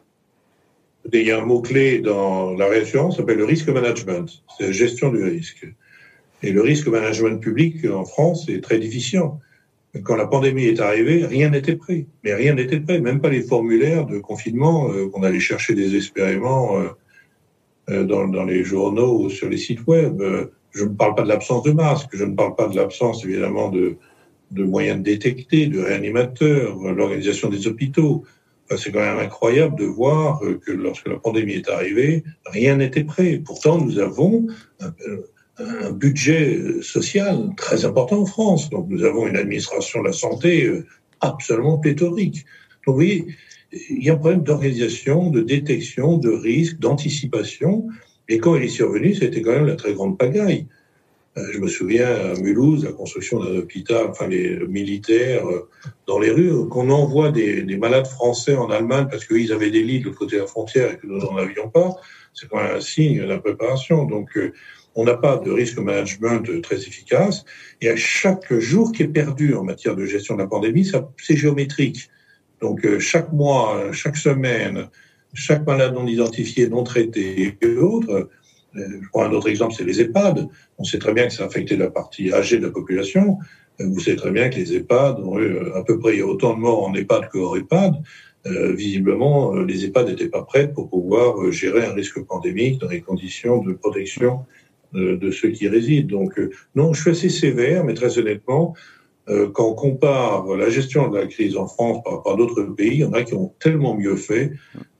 Il 1.11 1.27
y 1.27 1.31
a 1.31 1.41
un 1.41 1.45
mot-clé 1.45 1.99
dans 1.99 2.51
la 2.51 2.67
réassurance, 2.67 3.17
s'appelle 3.17 3.39
le 3.39 3.45
risque 3.45 3.67
management. 3.67 4.41
C'est 4.57 4.67
la 4.67 4.71
gestion 4.71 5.11
du 5.11 5.21
risque. 5.21 5.67
Et 6.43 6.53
le 6.53 6.61
risque 6.61 6.87
management 6.87 7.41
public 7.41 7.85
en 7.93 8.05
France 8.05 8.47
est 8.47 8.63
très 8.63 8.79
difficile. 8.79 9.23
Quand 10.03 10.15
la 10.15 10.27
pandémie 10.27 10.65
est 10.65 10.79
arrivée, 10.79 11.25
rien 11.25 11.49
n'était 11.49 11.75
prêt. 11.75 12.05
Mais 12.23 12.33
rien 12.33 12.53
n'était 12.53 12.79
prêt, 12.79 12.99
même 12.99 13.21
pas 13.21 13.29
les 13.29 13.41
formulaires 13.41 14.05
de 14.05 14.19
confinement 14.19 14.89
qu'on 15.11 15.23
allait 15.23 15.39
chercher 15.39 15.73
désespérément 15.73 16.79
euh, 17.89 18.03
dans, 18.03 18.27
dans, 18.27 18.43
les 18.43 18.63
journaux 18.63 19.23
ou 19.23 19.29
sur 19.29 19.49
les 19.49 19.57
sites 19.57 19.87
web. 19.87 20.21
Euh, 20.21 20.51
je 20.71 20.83
ne 20.83 20.89
parle 20.89 21.15
pas 21.15 21.23
de 21.23 21.27
l'absence 21.27 21.63
de 21.63 21.71
masques, 21.71 22.09
je 22.13 22.23
ne 22.23 22.35
parle 22.35 22.55
pas 22.55 22.67
de 22.67 22.75
l'absence 22.75 23.25
évidemment 23.25 23.69
de, 23.69 23.97
moyens 24.51 24.99
de 24.99 25.03
détecter, 25.03 25.65
de 25.67 25.79
réanimateurs, 25.79 26.77
l'organisation 26.77 27.49
des 27.49 27.67
hôpitaux. 27.67 28.25
c'est 28.77 28.91
quand 28.91 28.99
même 28.99 29.17
incroyable 29.17 29.75
de 29.79 29.85
voir 29.85 30.43
euh, 30.43 30.59
que 30.63 30.71
lorsque 30.71 31.07
la 31.07 31.17
pandémie 31.17 31.53
est 31.53 31.69
arrivée, 31.69 32.23
rien 32.45 32.75
n'était 32.75 33.03
prêt. 33.03 33.41
Pourtant, 33.43 33.79
nous 33.79 33.97
avons 33.97 34.45
un, 35.59 35.91
budget 35.91 36.81
social 36.81 37.49
très 37.57 37.85
important 37.85 38.21
en 38.21 38.25
France. 38.25 38.69
Donc, 38.69 38.87
nous 38.89 39.03
avons 39.03 39.27
une 39.27 39.35
administration 39.35 40.01
de 40.01 40.07
la 40.07 40.13
santé 40.13 40.71
absolument 41.21 41.77
pléthorique. 41.77 42.45
Donc, 42.85 42.87
vous 42.87 42.93
voyez, 42.95 43.27
il 43.71 44.03
y 44.03 44.09
a 44.09 44.13
un 44.13 44.17
problème 44.17 44.43
d'organisation, 44.43 45.29
de 45.29 45.41
détection, 45.41 46.17
de 46.17 46.29
risque, 46.29 46.79
d'anticipation. 46.79 47.87
Et 48.27 48.37
quand 48.39 48.55
il 48.55 48.63
est 48.63 48.69
survenu, 48.69 49.13
c'était 49.13 49.41
quand 49.41 49.51
même 49.51 49.67
la 49.67 49.75
très 49.75 49.93
grande 49.93 50.17
pagaille. 50.17 50.67
Euh, 51.37 51.43
je 51.53 51.59
me 51.59 51.67
souviens 51.67 52.07
à 52.07 52.33
Mulhouse, 52.39 52.85
la 52.85 52.91
construction 52.91 53.39
d'un 53.43 53.55
hôpital, 53.55 54.07
enfin 54.09 54.27
les 54.27 54.59
militaires 54.67 55.47
euh, 55.47 55.69
dans 56.07 56.19
les 56.19 56.31
rues, 56.31 56.67
qu'on 56.69 56.89
envoie 56.89 57.31
des, 57.31 57.61
des, 57.61 57.77
malades 57.77 58.07
français 58.07 58.55
en 58.55 58.69
Allemagne 58.69 59.07
parce 59.09 59.25
qu'ils 59.25 59.51
avaient 59.51 59.69
des 59.69 59.83
lits 59.83 59.99
de 59.99 60.05
l'autre 60.05 60.17
côté 60.17 60.37
de 60.37 60.41
la 60.41 60.47
frontière 60.47 60.93
et 60.93 60.97
que 60.97 61.05
nous 61.05 61.19
n'en 61.19 61.37
avions 61.37 61.69
pas. 61.69 61.95
C'est 62.33 62.49
quand 62.49 62.57
même 62.57 62.77
un 62.77 62.81
signe 62.81 63.27
d'impréparation. 63.27 64.05
Donc, 64.05 64.35
euh, 64.37 64.53
on 64.95 65.03
n'a 65.05 65.15
pas 65.15 65.37
de 65.37 65.51
risque 65.51 65.77
management 65.77 66.61
très 66.61 66.77
efficace. 66.77 67.45
Et 67.81 67.89
à 67.89 67.95
chaque 67.95 68.53
jour 68.53 68.91
qui 68.91 69.03
est 69.03 69.07
perdu 69.07 69.53
en 69.53 69.63
matière 69.63 69.95
de 69.95 70.05
gestion 70.05 70.35
de 70.35 70.41
la 70.41 70.47
pandémie, 70.47 70.89
c'est 71.17 71.35
géométrique. 71.35 72.09
Donc 72.61 72.85
euh, 72.85 72.99
chaque 72.99 73.31
mois, 73.31 73.91
chaque 73.93 74.17
semaine, 74.17 74.89
chaque 75.33 75.65
malade 75.65 75.93
non 75.93 76.07
identifié, 76.07 76.67
non 76.67 76.83
traité 76.83 77.57
et 77.61 77.75
autres, 77.77 78.29
euh, 78.75 78.99
je 79.01 79.07
prends 79.11 79.23
un 79.23 79.31
autre 79.31 79.47
exemple, 79.47 79.73
c'est 79.77 79.85
les 79.85 80.01
EHPAD. 80.01 80.47
On 80.77 80.83
sait 80.83 80.99
très 80.99 81.13
bien 81.13 81.27
que 81.27 81.33
ça 81.33 81.43
a 81.43 81.47
affecté 81.47 81.75
la 81.75 81.89
partie 81.89 82.31
âgée 82.33 82.57
de 82.57 82.65
la 82.65 82.71
population. 82.71 83.37
Euh, 83.79 83.85
vous 83.87 83.99
savez 83.99 84.17
très 84.17 84.31
bien 84.31 84.49
que 84.49 84.55
les 84.55 84.75
EHPAD 84.75 85.19
ont 85.19 85.39
eu 85.39 85.57
à 85.75 85.83
peu 85.83 85.97
près 85.99 86.21
autant 86.21 86.55
de 86.55 86.59
morts 86.59 86.83
en 86.83 86.93
EHPAD 86.93 87.29
que 87.29 87.37
hors 87.37 87.57
EHPAD. 87.57 87.95
Visiblement, 88.45 89.53
les 89.53 89.83
EHPAD 89.85 90.07
n'étaient 90.07 90.29
pas 90.29 90.43
prêtes 90.43 90.73
pour 90.73 90.89
pouvoir 90.89 91.51
gérer 91.51 91.85
un 91.85 91.93
risque 91.93 92.23
pandémique 92.23 92.79
dans 92.79 92.87
les 92.87 93.01
conditions 93.01 93.61
de 93.61 93.73
protection 93.73 94.45
de, 94.93 95.31
ceux 95.31 95.49
qui 95.49 95.67
résident. 95.67 96.19
Donc, 96.19 96.39
non, 96.75 96.93
je 96.93 97.01
suis 97.01 97.11
assez 97.11 97.29
sévère, 97.29 97.83
mais 97.83 97.93
très 97.93 98.17
honnêtement, 98.17 98.75
quand 99.53 99.67
on 99.67 99.75
compare 99.75 100.47
la 100.55 100.69
gestion 100.69 101.07
de 101.07 101.17
la 101.17 101.27
crise 101.27 101.55
en 101.55 101.67
France 101.67 102.03
par 102.03 102.13
rapport 102.15 102.33
à 102.33 102.35
d'autres 102.35 102.63
pays, 102.63 102.93
il 102.93 102.99
y 102.99 103.05
en 103.05 103.13
a 103.13 103.23
qui 103.23 103.35
ont 103.35 103.53
tellement 103.59 103.95
mieux 103.95 104.15
fait 104.15 104.53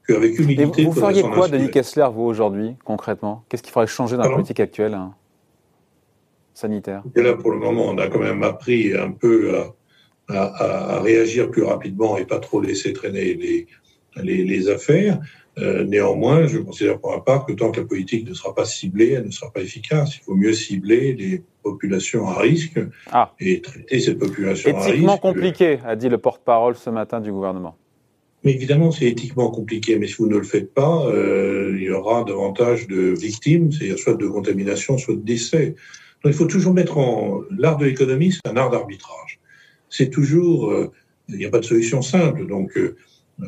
qu'avec 0.06 0.38
humilité. 0.38 0.84
vous, 0.84 0.92
feriez 0.92 1.22
quoi, 1.22 1.48
Denis 1.48 1.70
Kessler, 1.70 2.06
vous, 2.12 2.22
aujourd'hui, 2.22 2.76
concrètement? 2.84 3.44
Qu'est-ce 3.48 3.62
qu'il 3.62 3.72
faudrait 3.72 3.86
changer 3.86 4.16
dans 4.16 4.22
la 4.22 4.30
politique 4.30 4.60
actuelle 4.60 4.94
hein, 4.94 5.14
sanitaire? 6.54 7.02
Et 7.14 7.22
là, 7.22 7.34
pour 7.34 7.50
le 7.50 7.58
moment, 7.58 7.86
on 7.88 7.98
a 7.98 8.08
quand 8.08 8.20
même 8.20 8.42
appris 8.42 8.94
un 8.96 9.10
peu 9.10 9.52
à, 10.28 11.00
réagir 11.00 11.50
plus 11.50 11.64
rapidement 11.64 12.16
et 12.16 12.24
pas 12.24 12.38
trop 12.38 12.60
laisser 12.60 12.92
traîner 12.92 13.34
les, 13.34 13.66
les, 14.16 14.68
affaires. 14.68 15.20
Euh, 15.58 15.84
néanmoins, 15.84 16.46
je 16.46 16.58
considère 16.58 16.98
pour 16.98 17.10
ma 17.10 17.20
part 17.20 17.44
que 17.44 17.52
tant 17.52 17.70
que 17.70 17.80
la 17.80 17.86
politique 17.86 18.28
ne 18.28 18.34
sera 18.34 18.54
pas 18.54 18.64
ciblée, 18.64 19.12
elle 19.12 19.26
ne 19.26 19.30
sera 19.30 19.52
pas 19.52 19.60
efficace. 19.60 20.16
Il 20.16 20.22
faut 20.22 20.34
mieux 20.34 20.52
cibler 20.52 21.14
les 21.14 21.42
populations 21.62 22.28
à 22.28 22.38
risque 22.38 22.80
ah. 23.10 23.34
et 23.40 23.60
traiter 23.60 24.00
ces 24.00 24.14
populations 24.14 24.74
à 24.74 24.78
risque. 24.78 24.90
Éthiquement 24.90 25.18
compliqué, 25.18 25.78
a 25.84 25.96
dit 25.96 26.08
le 26.08 26.18
porte-parole 26.18 26.76
ce 26.76 26.90
matin 26.90 27.20
du 27.20 27.32
gouvernement. 27.32 27.76
Mais 28.44 28.52
évidemment, 28.52 28.90
c'est 28.90 29.06
éthiquement 29.06 29.50
compliqué. 29.50 29.98
Mais 29.98 30.06
si 30.06 30.14
vous 30.14 30.28
ne 30.28 30.38
le 30.38 30.44
faites 30.44 30.72
pas, 30.72 31.06
euh, 31.06 31.76
il 31.76 31.82
y 31.82 31.90
aura 31.90 32.24
davantage 32.24 32.86
de 32.88 33.14
victimes, 33.18 33.70
c'est-à-dire 33.70 33.98
soit 33.98 34.14
de 34.14 34.26
contamination, 34.26 34.96
soit 34.96 35.14
de 35.14 35.20
décès. 35.20 35.74
Donc 36.22 36.32
il 36.32 36.36
faut 36.36 36.46
toujours 36.46 36.72
mettre 36.72 36.98
en 36.98 37.42
l'art 37.50 37.76
de 37.76 37.86
l'économie, 37.86 38.32
c'est 38.32 38.50
un 38.50 38.56
art 38.56 38.70
d'arbitrage. 38.70 39.40
C'est 39.88 40.10
toujours, 40.10 40.70
euh, 40.70 40.90
il 41.28 41.36
n'y 41.36 41.44
a 41.44 41.50
pas 41.50 41.58
de 41.58 41.64
solution 41.64 42.02
simple. 42.02 42.46
Donc 42.46 42.76
euh, 42.76 42.96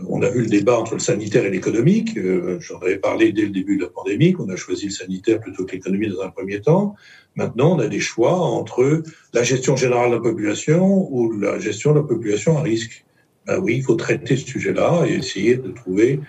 on 0.08 0.22
a 0.22 0.30
vu 0.30 0.42
le 0.42 0.48
débat 0.48 0.78
entre 0.78 0.94
le 0.94 1.00
sanitaire 1.00 1.44
et 1.44 1.50
l'économique. 1.50 2.16
Euh, 2.16 2.58
j'en 2.60 2.78
avais 2.78 2.98
parlé 2.98 3.32
dès 3.32 3.42
le 3.42 3.50
début 3.50 3.76
de 3.76 3.82
la 3.82 3.88
pandémie. 3.88 4.34
On 4.38 4.48
a 4.48 4.56
choisi 4.56 4.86
le 4.86 4.90
sanitaire 4.90 5.40
plutôt 5.40 5.64
que 5.64 5.72
l'économie 5.72 6.08
dans 6.08 6.22
un 6.22 6.30
premier 6.30 6.60
temps. 6.60 6.94
Maintenant, 7.36 7.76
on 7.76 7.78
a 7.78 7.88
des 7.88 8.00
choix 8.00 8.34
entre 8.34 9.02
la 9.32 9.42
gestion 9.42 9.76
générale 9.76 10.10
de 10.10 10.16
la 10.16 10.20
population 10.20 11.08
ou 11.10 11.32
la 11.32 11.58
gestion 11.58 11.92
de 11.92 12.00
la 12.00 12.04
population 12.04 12.58
à 12.58 12.62
risque. 12.62 13.04
Ben 13.46 13.58
oui, 13.58 13.76
il 13.78 13.82
faut 13.82 13.94
traiter 13.94 14.36
ce 14.36 14.46
sujet-là 14.46 15.04
et 15.06 15.14
essayer 15.14 15.56
de 15.56 15.70
trouver 15.70 16.20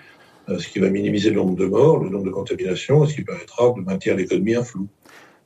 euh, 0.48 0.58
ce 0.58 0.68
qui 0.68 0.78
va 0.78 0.90
minimiser 0.90 1.30
le 1.30 1.36
nombre 1.36 1.56
de 1.56 1.66
morts, 1.66 1.98
le 2.02 2.10
nombre 2.10 2.24
de 2.24 2.30
contaminations, 2.30 3.06
ce 3.06 3.14
qui 3.14 3.22
permettra 3.22 3.70
de 3.70 3.80
maintenir 3.80 4.16
l'économie 4.16 4.56
un 4.56 4.64
flou. 4.64 4.88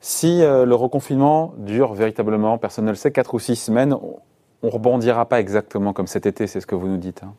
Si 0.00 0.42
euh, 0.42 0.64
le 0.64 0.74
reconfinement 0.74 1.54
dure 1.58 1.92
véritablement, 1.92 2.56
personne 2.56 2.84
ne 2.84 2.90
le 2.90 2.96
sait, 2.96 3.10
4 3.10 3.34
ou 3.34 3.38
6 3.38 3.56
semaines, 3.56 3.92
on 3.92 4.66
ne 4.66 4.70
rebondira 4.70 5.28
pas 5.28 5.40
exactement 5.40 5.92
comme 5.92 6.06
cet 6.06 6.24
été, 6.26 6.46
c'est 6.46 6.60
ce 6.60 6.66
que 6.66 6.74
vous 6.74 6.88
nous 6.88 6.96
dites. 6.96 7.22
Hein. 7.22 7.34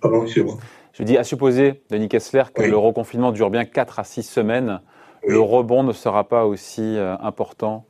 Pardon, 0.00 0.22
excusez-moi. 0.22 0.58
Je 0.92 1.02
dis 1.02 1.18
à 1.18 1.24
supposer, 1.24 1.82
Denis 1.90 2.08
Kessler, 2.08 2.44
que 2.54 2.62
le 2.62 2.76
reconfinement 2.76 3.32
dure 3.32 3.50
bien 3.50 3.64
4 3.64 3.98
à 3.98 4.04
6 4.04 4.22
semaines, 4.22 4.80
le 5.26 5.40
rebond 5.40 5.82
ne 5.82 5.92
sera 5.92 6.28
pas 6.28 6.46
aussi 6.46 6.96
euh, 6.96 7.16
important 7.18 7.84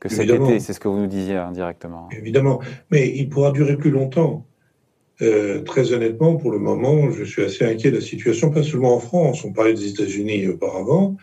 que 0.00 0.08
cet 0.08 0.28
été, 0.28 0.58
c'est 0.58 0.72
ce 0.72 0.80
que 0.80 0.88
vous 0.88 0.98
nous 0.98 1.06
disiez 1.06 1.36
indirectement. 1.36 2.08
Évidemment, 2.10 2.60
mais 2.90 3.08
il 3.08 3.28
pourra 3.28 3.52
durer 3.52 3.76
plus 3.76 3.90
longtemps. 3.90 4.46
Euh, 5.20 5.60
très 5.62 5.92
honnêtement, 5.92 6.36
pour 6.36 6.50
le 6.50 6.58
moment, 6.58 7.10
je 7.12 7.22
suis 7.22 7.44
assez 7.44 7.64
inquiet 7.64 7.90
de 7.92 7.96
la 7.96 8.02
situation, 8.02 8.50
pas 8.50 8.64
seulement 8.64 8.96
en 8.96 8.98
France. 8.98 9.44
On 9.44 9.52
parlait 9.52 9.74
des 9.74 9.88
États-Unis 9.90 10.48
auparavant. 10.48 11.16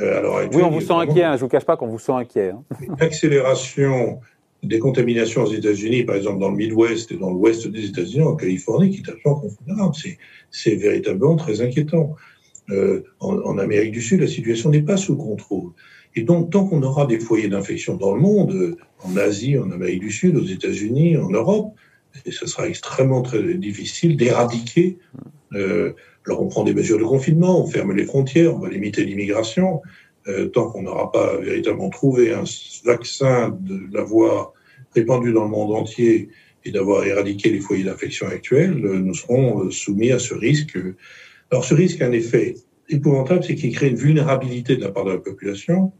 Euh, 0.00 0.18
alors, 0.18 0.40
oui, 0.52 0.62
on 0.62 0.70
vous 0.70 0.80
sent 0.80 0.92
inquiet. 0.92 1.24
Hein, 1.24 1.32
je 1.32 1.38
ne 1.38 1.40
vous 1.40 1.48
cache 1.48 1.64
pas 1.64 1.76
qu'on 1.76 1.88
vous 1.88 1.98
sent 1.98 2.12
inquiet. 2.12 2.50
Hein. 2.50 2.62
L'accélération 3.00 4.20
des 4.64 4.78
contaminations 4.78 5.44
aux 5.44 5.52
États-Unis, 5.52 6.04
par 6.04 6.16
exemple 6.16 6.40
dans 6.40 6.50
le 6.50 6.56
Midwest 6.56 7.12
et 7.12 7.16
dans 7.16 7.30
l'Ouest 7.30 7.66
des 7.68 7.86
États-Unis, 7.86 8.22
en 8.22 8.36
Californie, 8.36 8.90
qui 8.90 8.98
est 8.98 9.10
absolument 9.10 9.40
considérable. 9.40 9.94
C'est 10.50 10.76
véritablement 10.76 11.36
très 11.36 11.60
inquiétant. 11.60 12.14
Euh, 12.70 13.02
en, 13.20 13.58
Amérique 13.58 13.92
du 13.92 14.00
Sud, 14.00 14.20
la 14.20 14.26
situation 14.26 14.70
n'est 14.70 14.82
pas 14.82 14.96
sous 14.96 15.16
contrôle. 15.16 15.72
Et 16.16 16.22
donc, 16.22 16.50
tant 16.50 16.66
qu'on 16.66 16.82
aura 16.82 17.06
des 17.06 17.18
foyers 17.18 17.48
d'infection 17.48 17.96
dans 17.96 18.14
le 18.14 18.20
monde, 18.20 18.76
en 19.02 19.16
Asie, 19.16 19.58
en 19.58 19.70
Amérique 19.70 20.00
du 20.00 20.10
Sud, 20.10 20.36
aux 20.36 20.44
États-Unis, 20.44 21.16
en 21.16 21.28
Europe, 21.28 21.74
ce 22.30 22.46
sera 22.46 22.68
extrêmement 22.68 23.22
très 23.22 23.54
difficile 23.54 24.16
d'éradiquer. 24.16 24.98
Euh, 25.54 25.92
alors, 26.26 26.40
on 26.40 26.48
prend 26.48 26.64
des 26.64 26.72
mesures 26.72 26.98
de 26.98 27.04
confinement, 27.04 27.62
on 27.62 27.66
ferme 27.66 27.92
les 27.92 28.04
frontières, 28.04 28.54
on 28.54 28.60
va 28.60 28.70
limiter 28.70 29.04
l'immigration. 29.04 29.82
Euh, 30.26 30.48
tant 30.48 30.70
qu'on 30.70 30.82
n'aura 30.82 31.12
pas 31.12 31.36
véritablement 31.38 31.90
trouvé 31.90 32.32
un 32.32 32.44
vaccin, 32.84 33.56
de 33.60 33.80
l'avoir 33.92 34.52
répandu 34.94 35.32
dans 35.32 35.44
le 35.44 35.50
monde 35.50 35.72
entier 35.74 36.30
et 36.64 36.70
d'avoir 36.70 37.04
éradiqué 37.04 37.50
les 37.50 37.60
foyers 37.60 37.84
d'infection 37.84 38.26
actuels, 38.28 38.74
nous 38.74 39.14
serons 39.14 39.70
soumis 39.70 40.12
à 40.12 40.18
ce 40.18 40.32
risque. 40.32 40.78
Alors, 41.50 41.64
ce 41.64 41.74
risque 41.74 42.00
a 42.00 42.06
un 42.06 42.12
effet 42.12 42.54
épouvantable, 42.88 43.44
c'est 43.44 43.54
qu'il 43.54 43.74
crée 43.74 43.88
une 43.88 43.96
vulnérabilité 43.96 44.76
de 44.76 44.80
la 44.80 44.90
part 44.90 45.04
de 45.04 45.12
la 45.12 45.18
population 45.18 45.92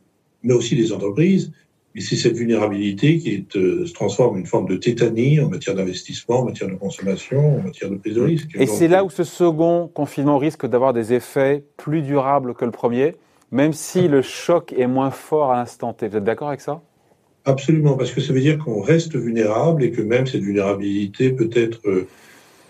mais 0.45 0.54
aussi 0.54 0.76
des 0.76 0.93
entreprises. 0.93 1.50
Et 1.97 2.00
c'est 2.00 2.16
cette 2.16 2.37
vulnérabilité 2.37 3.19
qui 3.19 3.47
euh, 3.57 3.87
se 3.87 3.93
transforme 3.93 4.35
en 4.35 4.38
une 4.38 4.47
forme 4.47 4.69
de 4.69 4.76
tétanie 4.76 5.38
en 5.40 5.49
matière 5.49 5.76
d'investissement, 5.76 6.40
en 6.40 6.45
matière 6.45 6.69
de 6.69 6.75
consommation, 6.75 7.59
en 7.59 7.62
matière 7.62 7.88
de 7.88 7.97
prise 7.97 8.14
de 8.14 8.21
risque. 8.21 8.50
Et, 8.57 8.66
c'est 8.66 8.88
là 8.88 9.04
où 9.04 9.11
ce 9.11 9.23
second 9.23 9.88
confinement 9.88 10.38
risque 10.38 10.66
d'avoir 10.66 10.93
des 10.93 11.12
effets 11.12 11.64
plus 11.76 12.02
durables 12.02 12.54
que 12.54 12.64
le 12.64 12.73
premier, 12.73 13.14
même 13.54 13.73
si 13.73 14.08
le 14.08 14.20
choc 14.20 14.75
est 14.76 14.87
moins 14.87 15.11
fort 15.11 15.52
à 15.52 15.56
l'instant 15.56 15.94
T. 15.94 16.08
Vous 16.08 16.16
êtes 16.18 16.25
d'accord 16.25 16.49
avec 16.49 16.61
ça? 16.61 16.82
Absolument, 17.46 17.96
parce 17.96 18.11
que 18.12 18.20
ça 18.20 18.32
veut 18.32 18.40
dire 18.40 18.58
qu'on 18.58 18.80
reste 18.80 19.16
vulnérable 19.16 19.82
et 19.82 19.90
que 19.90 20.02
même 20.02 20.26
cette 20.26 20.42
vulnérabilité 20.42 21.30
peut-être 21.30 21.80
euh, 21.87 22.06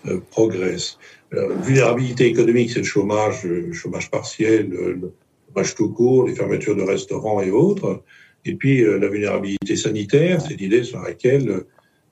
euh, 0.07 0.21
progresse. 0.31 0.97
vulnérabilité 1.31 2.27
économique, 2.27 2.69
c'est 2.71 2.79
le 2.79 2.85
chômage, 2.85 3.43
le 3.43 3.73
chômage 3.73 4.09
partiel, 4.09 4.69
le, 4.69 5.13
chômage 5.47 5.75
tout 5.75 5.91
court, 5.91 6.27
les 6.27 6.35
fermetures 6.35 6.75
de 6.75 6.83
restaurants 6.83 7.41
et 7.41 7.51
autres. 7.51 8.03
Et 8.45 8.55
puis 8.55 8.83
euh, 8.83 8.99
la 8.99 9.07
vulnérabilité 9.07 9.75
sanitaire, 9.75 10.39
c'est 10.41 10.53
l'idée 10.53 10.83
sur 10.83 11.01
laquelle 11.01 11.49
euh, 11.49 11.67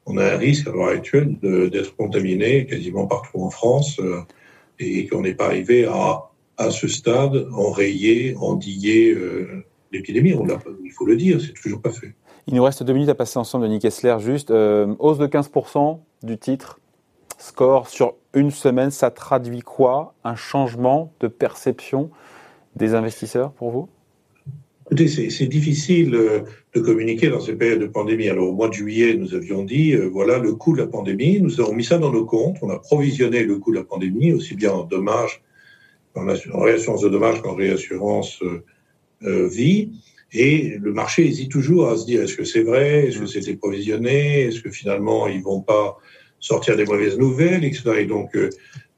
on 0.06 0.18
a 0.18 0.34
un 0.34 0.38
risque 0.38 0.68
à 0.68 0.72
l'heure 0.72 0.90
actuelle 0.90 1.38
d'être 1.40 1.96
contaminé 1.96 2.66
quasiment 2.66 3.08
partout 3.08 3.40
en 3.40 3.50
France 3.50 4.00
euh, 4.00 4.20
et 4.80 5.08
qu'on 5.08 5.22
n'est 5.22 5.36
pas 5.36 5.46
arrivé 5.46 5.86
à, 5.86 6.30
à 6.64 6.72
ce 6.72 6.88
stade 6.88 7.48
enrayer, 7.54 8.36
endiguer 8.40 9.16
l'épidémie. 9.92 10.36
il 10.84 10.92
faut 10.92 11.06
le 11.06 11.16
dire, 11.16 11.40
c'est 11.40 11.54
toujours 11.54 11.82
pas 11.82 11.92
fait. 11.92 12.14
Il 12.48 12.56
nous 12.56 12.64
reste 12.64 12.84
deux 12.84 12.94
minutes 12.94 13.10
à 13.10 13.16
passer 13.16 13.40
ensemble, 13.40 13.66
Denis 13.66 13.80
Kessler. 13.80 14.18
Juste, 14.20 14.52
hausse 14.52 15.18
de 15.18 15.28
15% 15.28 16.00
du 16.24 16.38
titre, 16.38 16.80
score 17.38 17.88
sur 17.88 18.16
une 18.34 18.52
semaine, 18.52 18.92
ça 18.92 19.12
traduit 19.12 19.62
quoi? 19.62 20.16
Un 20.24 20.36
changement 20.36 21.14
de 21.20 21.28
perception 21.28 22.10
des 22.76 22.96
investisseurs 22.96 23.52
pour 23.52 23.72
vous? 23.72 23.90
Écoutez, 24.88 25.08
c'est 25.08 25.48
difficile 25.48 26.14
euh, 26.14 26.42
de 26.76 26.82
communiquer 26.82 27.30
dans 27.30 27.40
ces 27.40 27.56
périodes 27.56 27.80
de 27.80 27.88
pandémie. 27.88 28.28
Alors, 28.28 28.50
au 28.50 28.54
mois 28.54 28.68
de 28.68 28.74
juillet, 28.74 29.16
nous 29.16 29.34
avions 29.34 29.64
dit, 29.64 29.94
euh, 29.94 30.10
voilà 30.12 30.40
le 30.40 30.54
coût 30.56 30.74
de 30.74 30.80
la 30.80 30.88
pandémie. 30.88 31.40
Nous 31.40 31.62
avons 31.62 31.74
mis 31.74 31.86
ça 31.86 31.98
dans 31.98 32.12
nos 32.12 32.26
comptes. 32.26 32.58
On 32.62 32.70
a 32.70 32.80
provisionné 32.80 33.44
le 33.44 33.58
coût 33.60 33.72
de 33.72 33.78
la 33.78 33.84
pandémie, 33.84 34.34
aussi 34.34 34.56
bien 34.56 34.72
en 34.72 34.84
dommages, 34.84 35.42
en, 36.16 36.60
réassurance 36.60 37.02
de 37.02 37.10
dommages 37.10 37.42
qu'en 37.42 37.56
réassurance 37.56 38.42
euh, 39.24 39.48
vie. 39.48 39.92
Et 40.32 40.78
le 40.82 40.94
marché 40.94 41.26
hésite 41.26 41.52
toujours 41.52 41.90
à 41.90 41.98
se 41.98 42.06
dire, 42.06 42.24
est-ce 42.24 42.36
que 42.36 42.44
c'est 42.44 42.64
vrai? 42.64 43.08
Est-ce 43.08 43.20
que 43.20 43.28
c'était 43.28 43.56
provisionné 43.56 44.42
Est-ce 44.42 44.62
que 44.62 44.72
finalement, 44.72 45.28
ils 45.28 45.42
vont 45.42 45.62
pas 45.62 45.98
sortir 46.40 46.76
des 46.76 46.86
mauvaises 46.86 47.18
nouvelles, 47.18 47.64
etc. 47.64 47.92
Et 48.00 48.06
donc, 48.06 48.36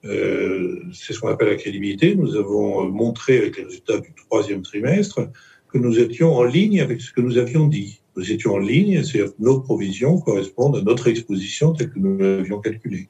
euh, 0.06 0.80
c'est 0.94 1.14
ce 1.14 1.20
qu'on 1.20 1.30
appelle 1.30 1.50
la 1.50 1.56
crédibilité. 1.56 2.16
Nous 2.16 2.36
avons 2.36 2.86
euh, 2.86 2.90
montré 2.90 3.38
avec 3.38 3.58
les 3.58 3.64
résultats 3.64 4.00
du 4.00 4.14
troisième 4.30 4.62
trimestre 4.62 5.30
que 5.72 5.78
nous 5.78 6.00
étions 6.00 6.36
en 6.36 6.44
ligne 6.44 6.82
avec 6.82 7.02
ce 7.02 7.12
que 7.12 7.22
nous 7.22 7.38
avions 7.38 7.68
dit. 7.68 8.02
Nous 8.16 8.32
étions 8.32 8.54
en 8.54 8.60
ligne, 8.60 9.04
c'est-à-dire 9.04 9.36
que 9.36 9.44
nos 9.44 9.60
provisions 9.60 10.20
correspondent 10.20 10.78
à 10.78 10.82
notre 10.82 11.08
exposition 11.08 11.74
telle 11.74 11.90
que 11.90 12.00
nous 12.00 12.18
l'avions 12.18 12.60
calculée. 12.60 13.08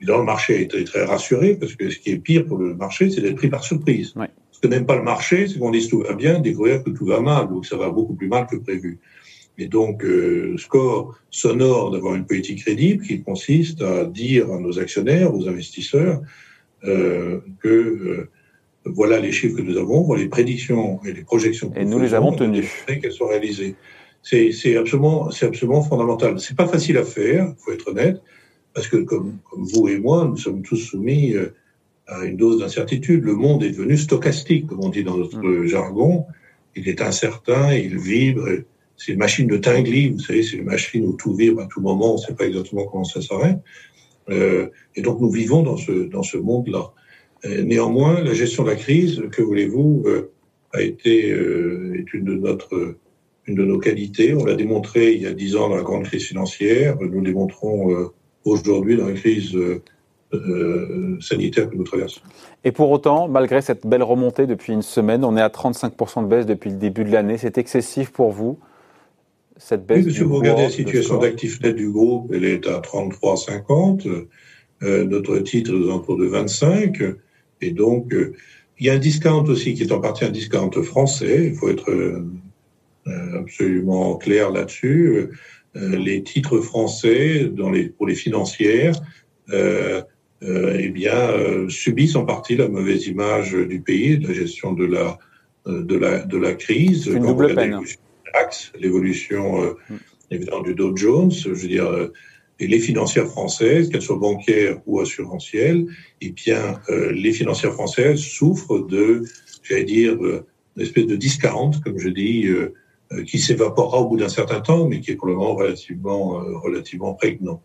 Évidemment, 0.00 0.20
le 0.20 0.26
marché 0.26 0.56
a 0.56 0.60
été 0.60 0.84
très 0.84 1.04
rassuré 1.04 1.54
parce 1.54 1.74
que 1.74 1.88
ce 1.88 1.98
qui 1.98 2.10
est 2.10 2.18
pire 2.18 2.46
pour 2.46 2.58
le 2.58 2.74
marché, 2.74 3.10
c'est 3.10 3.20
d'être 3.20 3.36
pris 3.36 3.48
par 3.48 3.64
surprise. 3.64 4.14
Ce 4.50 4.60
que 4.60 4.68
n'aime 4.68 4.86
pas 4.86 4.96
le 4.96 5.02
marché, 5.02 5.48
c'est 5.48 5.58
qu'on 5.58 5.70
dise 5.70 5.88
tout 5.88 6.00
va 6.00 6.14
bien, 6.14 6.38
découvrir 6.38 6.82
que 6.82 6.90
tout 6.90 7.06
va 7.06 7.20
mal, 7.20 7.48
donc 7.48 7.66
ça 7.66 7.76
va 7.76 7.90
beaucoup 7.90 8.14
plus 8.14 8.28
mal 8.28 8.46
que 8.46 8.56
prévu. 8.56 8.98
Et 9.58 9.68
donc, 9.68 10.04
euh, 10.04 10.56
score 10.58 11.18
sonore 11.30 11.90
d'avoir 11.90 12.14
une 12.14 12.26
politique 12.26 12.62
crédible 12.64 13.04
qui 13.04 13.22
consiste 13.22 13.80
à 13.82 14.04
dire 14.04 14.52
à 14.52 14.58
nos 14.58 14.78
actionnaires, 14.78 15.34
aux 15.34 15.48
investisseurs, 15.48 16.20
euh, 16.84 17.40
que 17.62 17.68
euh, 17.68 18.30
voilà 18.84 19.18
les 19.18 19.32
chiffres 19.32 19.56
que 19.56 19.62
nous 19.62 19.78
avons, 19.78 20.02
voilà 20.02 20.22
les 20.22 20.28
prédictions 20.28 21.00
et 21.06 21.12
les 21.12 21.22
projections. 21.22 21.70
Que 21.70 21.80
et 21.80 21.84
nous, 21.84 21.98
les 21.98 22.12
avons 22.12 22.32
tenues. 22.32 22.70
Qu'elles 22.86 23.12
sont 23.12 23.28
réalisées. 23.28 23.76
C'est 24.22 24.76
absolument, 24.76 25.30
c'est 25.30 25.46
absolument 25.46 25.82
fondamental. 25.82 26.38
C'est 26.40 26.56
pas 26.56 26.66
facile 26.66 26.98
à 26.98 27.04
faire, 27.04 27.54
faut 27.58 27.72
être 27.72 27.88
honnête, 27.88 28.20
parce 28.76 28.88
que 28.88 28.98
comme, 28.98 29.38
vous 29.52 29.88
et 29.88 29.98
moi, 29.98 30.26
nous 30.28 30.36
sommes 30.36 30.60
tous 30.60 30.76
soumis 30.76 31.34
à 32.06 32.24
une 32.26 32.36
dose 32.36 32.60
d'incertitude. 32.60 33.24
Le 33.24 33.34
monde 33.34 33.64
est 33.64 33.70
devenu 33.70 33.96
stochastique, 33.96 34.66
comme 34.66 34.84
on 34.84 34.90
dit 34.90 35.02
dans 35.02 35.16
notre 35.16 35.38
mm. 35.38 35.66
jargon. 35.66 36.26
Il 36.76 36.86
est 36.86 37.00
incertain, 37.00 37.72
il 37.72 37.98
vibre. 37.98 38.46
C'est 38.98 39.12
une 39.12 39.18
machine 39.18 39.46
de 39.46 39.56
tinglis, 39.56 40.10
vous 40.10 40.20
savez, 40.20 40.42
c'est 40.42 40.58
une 40.58 40.66
machine 40.66 41.06
où 41.06 41.14
tout 41.14 41.34
vibre 41.34 41.62
à 41.62 41.66
tout 41.66 41.80
moment, 41.80 42.12
on 42.12 42.16
ne 42.16 42.20
sait 42.20 42.34
pas 42.34 42.46
exactement 42.46 42.84
comment 42.84 43.04
ça 43.04 43.22
s'arrête. 43.22 43.58
Euh, 44.28 44.68
et 44.94 45.00
donc 45.00 45.22
nous 45.22 45.30
vivons 45.30 45.62
dans 45.62 45.78
ce, 45.78 45.92
dans 46.08 46.22
ce 46.22 46.36
monde-là. 46.36 46.92
Néanmoins, 47.44 48.22
la 48.22 48.34
gestion 48.34 48.64
de 48.64 48.70
la 48.70 48.76
crise, 48.76 49.22
que 49.32 49.40
voulez-vous, 49.40 50.02
euh, 50.06 50.32
a 50.72 50.82
été 50.82 51.30
euh, 51.30 51.94
est 51.98 52.12
une 52.12 52.24
de 52.24 52.34
notre 52.34 52.96
une 53.46 53.54
de 53.54 53.64
nos 53.64 53.78
qualités. 53.78 54.34
On 54.34 54.44
l'a 54.44 54.54
démontré 54.54 55.12
il 55.12 55.22
y 55.22 55.26
a 55.26 55.32
dix 55.32 55.56
ans 55.56 55.68
dans 55.68 55.76
la 55.76 55.82
grande 55.82 56.04
crise 56.04 56.24
financière. 56.24 56.96
Nous 57.00 57.20
le 57.20 57.26
démontrons 57.26 57.92
euh, 57.92 58.08
aujourd'hui 58.46 58.96
dans 58.96 59.06
la 59.06 59.12
crise 59.12 59.54
euh, 59.54 61.18
sanitaire 61.20 61.68
que 61.68 61.76
nous 61.76 61.84
traversons. 61.84 62.20
Et 62.64 62.72
pour 62.72 62.90
autant, 62.90 63.28
malgré 63.28 63.60
cette 63.60 63.86
belle 63.86 64.02
remontée 64.02 64.46
depuis 64.46 64.72
une 64.72 64.82
semaine, 64.82 65.24
on 65.24 65.36
est 65.36 65.42
à 65.42 65.48
35% 65.48 66.24
de 66.24 66.28
baisse 66.28 66.46
depuis 66.46 66.70
le 66.70 66.76
début 66.76 67.04
de 67.04 67.12
l'année. 67.12 67.36
C'est 67.38 67.58
excessif 67.58 68.10
pour 68.10 68.30
vous 68.30 68.58
cette 69.56 69.86
baisse 69.86 70.04
Oui, 70.04 70.12
si 70.12 70.20
vous 70.20 70.36
regardez 70.36 70.62
la 70.62 70.70
situation 70.70 71.18
d'actifs 71.18 71.60
net 71.62 71.76
du 71.76 71.90
groupe, 71.90 72.30
elle 72.34 72.44
est 72.44 72.66
à 72.66 72.80
33,50. 72.80 74.26
Euh, 74.82 75.04
notre 75.04 75.38
titre 75.38 75.70
est 75.70 75.74
aux 75.74 75.84
alentours 75.84 76.18
de 76.18 76.26
25. 76.26 77.02
Et 77.62 77.70
donc, 77.70 78.12
euh, 78.12 78.34
il 78.78 78.86
y 78.86 78.90
a 78.90 78.94
un 78.94 78.98
discount 78.98 79.44
aussi 79.44 79.74
qui 79.74 79.82
est 79.82 79.92
en 79.92 80.00
partie 80.00 80.24
un 80.24 80.30
discount 80.30 80.70
français. 80.82 81.46
Il 81.46 81.54
faut 81.54 81.70
être 81.70 81.90
euh, 81.90 82.22
absolument 83.38 84.16
clair 84.16 84.50
là-dessus. 84.50 85.30
Les 85.76 86.22
titres 86.22 86.60
français 86.60 87.50
dans 87.52 87.70
les, 87.70 87.88
pour 87.88 88.06
les 88.06 88.14
financières, 88.14 88.94
eh 89.52 90.88
bien, 90.88 91.68
subissent 91.68 92.16
en 92.16 92.24
partie 92.24 92.56
la 92.56 92.68
mauvaise 92.68 93.06
image 93.06 93.52
du 93.52 93.80
pays, 93.80 94.18
de 94.18 94.28
la 94.28 94.34
gestion 94.34 94.72
de 94.72 94.84
la, 94.84 95.18
de 95.66 95.96
la, 95.96 96.20
de 96.20 96.38
la 96.38 96.54
crise. 96.54 97.06
Une 97.06 97.26
double 97.26 97.54
peine. 97.54 97.80
L'évolution, 98.78 99.62
mm. 99.62 99.96
évidemment, 100.30 100.62
du 100.62 100.74
Dow 100.74 100.96
Jones. 100.96 101.32
Je 101.32 101.50
veux 101.50 101.68
dire, 101.68 102.10
et 102.58 102.66
les 102.66 102.80
financières 102.80 103.26
françaises, 103.26 103.88
qu'elles 103.88 104.02
soient 104.02 104.16
bancaires 104.16 104.80
ou 104.86 105.00
assurantielles, 105.00 105.86
eh 106.20 106.30
bien, 106.30 106.80
euh, 106.88 107.12
les 107.12 107.32
financières 107.32 107.74
françaises 107.74 108.20
souffrent 108.20 108.86
de, 108.86 109.24
j'allais 109.62 109.84
dire, 109.84 110.14
euh, 110.24 110.46
une 110.76 110.82
espèce 110.82 111.06
de 111.06 111.16
discount, 111.16 111.72
comme 111.84 111.98
je 111.98 112.08
dis, 112.08 112.46
euh, 112.46 112.72
qui 113.26 113.38
s'évaporera 113.38 113.98
au 114.00 114.08
bout 114.08 114.16
d'un 114.16 114.28
certain 114.28 114.60
temps, 114.60 114.86
mais 114.86 115.00
qui 115.00 115.12
est 115.12 115.16
pour 115.16 115.28
le 115.28 115.34
moment 115.34 115.54
relativement, 115.54 116.40
relativement 116.62 117.14
prégnant. 117.14 117.60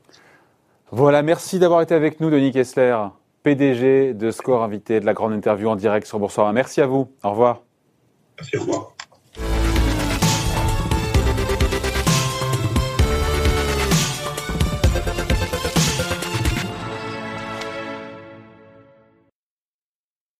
Voilà, 0.91 1.23
merci 1.23 1.57
d'avoir 1.57 1.81
été 1.81 1.95
avec 1.95 2.19
nous, 2.19 2.29
Denis 2.29 2.51
Kessler, 2.51 2.97
PDG 3.43 4.13
de 4.13 4.29
Score, 4.29 4.63
invité 4.63 4.99
de 4.99 5.05
la 5.05 5.13
grande 5.13 5.33
interview 5.33 5.69
en 5.69 5.75
direct 5.75 6.05
sur 6.05 6.19
Boursorama. 6.19 6.53
Merci 6.53 6.81
à 6.81 6.85
vous. 6.85 7.07
Au 7.23 7.31
revoir. 7.31 7.63
Merci, 8.37 8.57
au 8.57 8.61
revoir. 8.61 8.95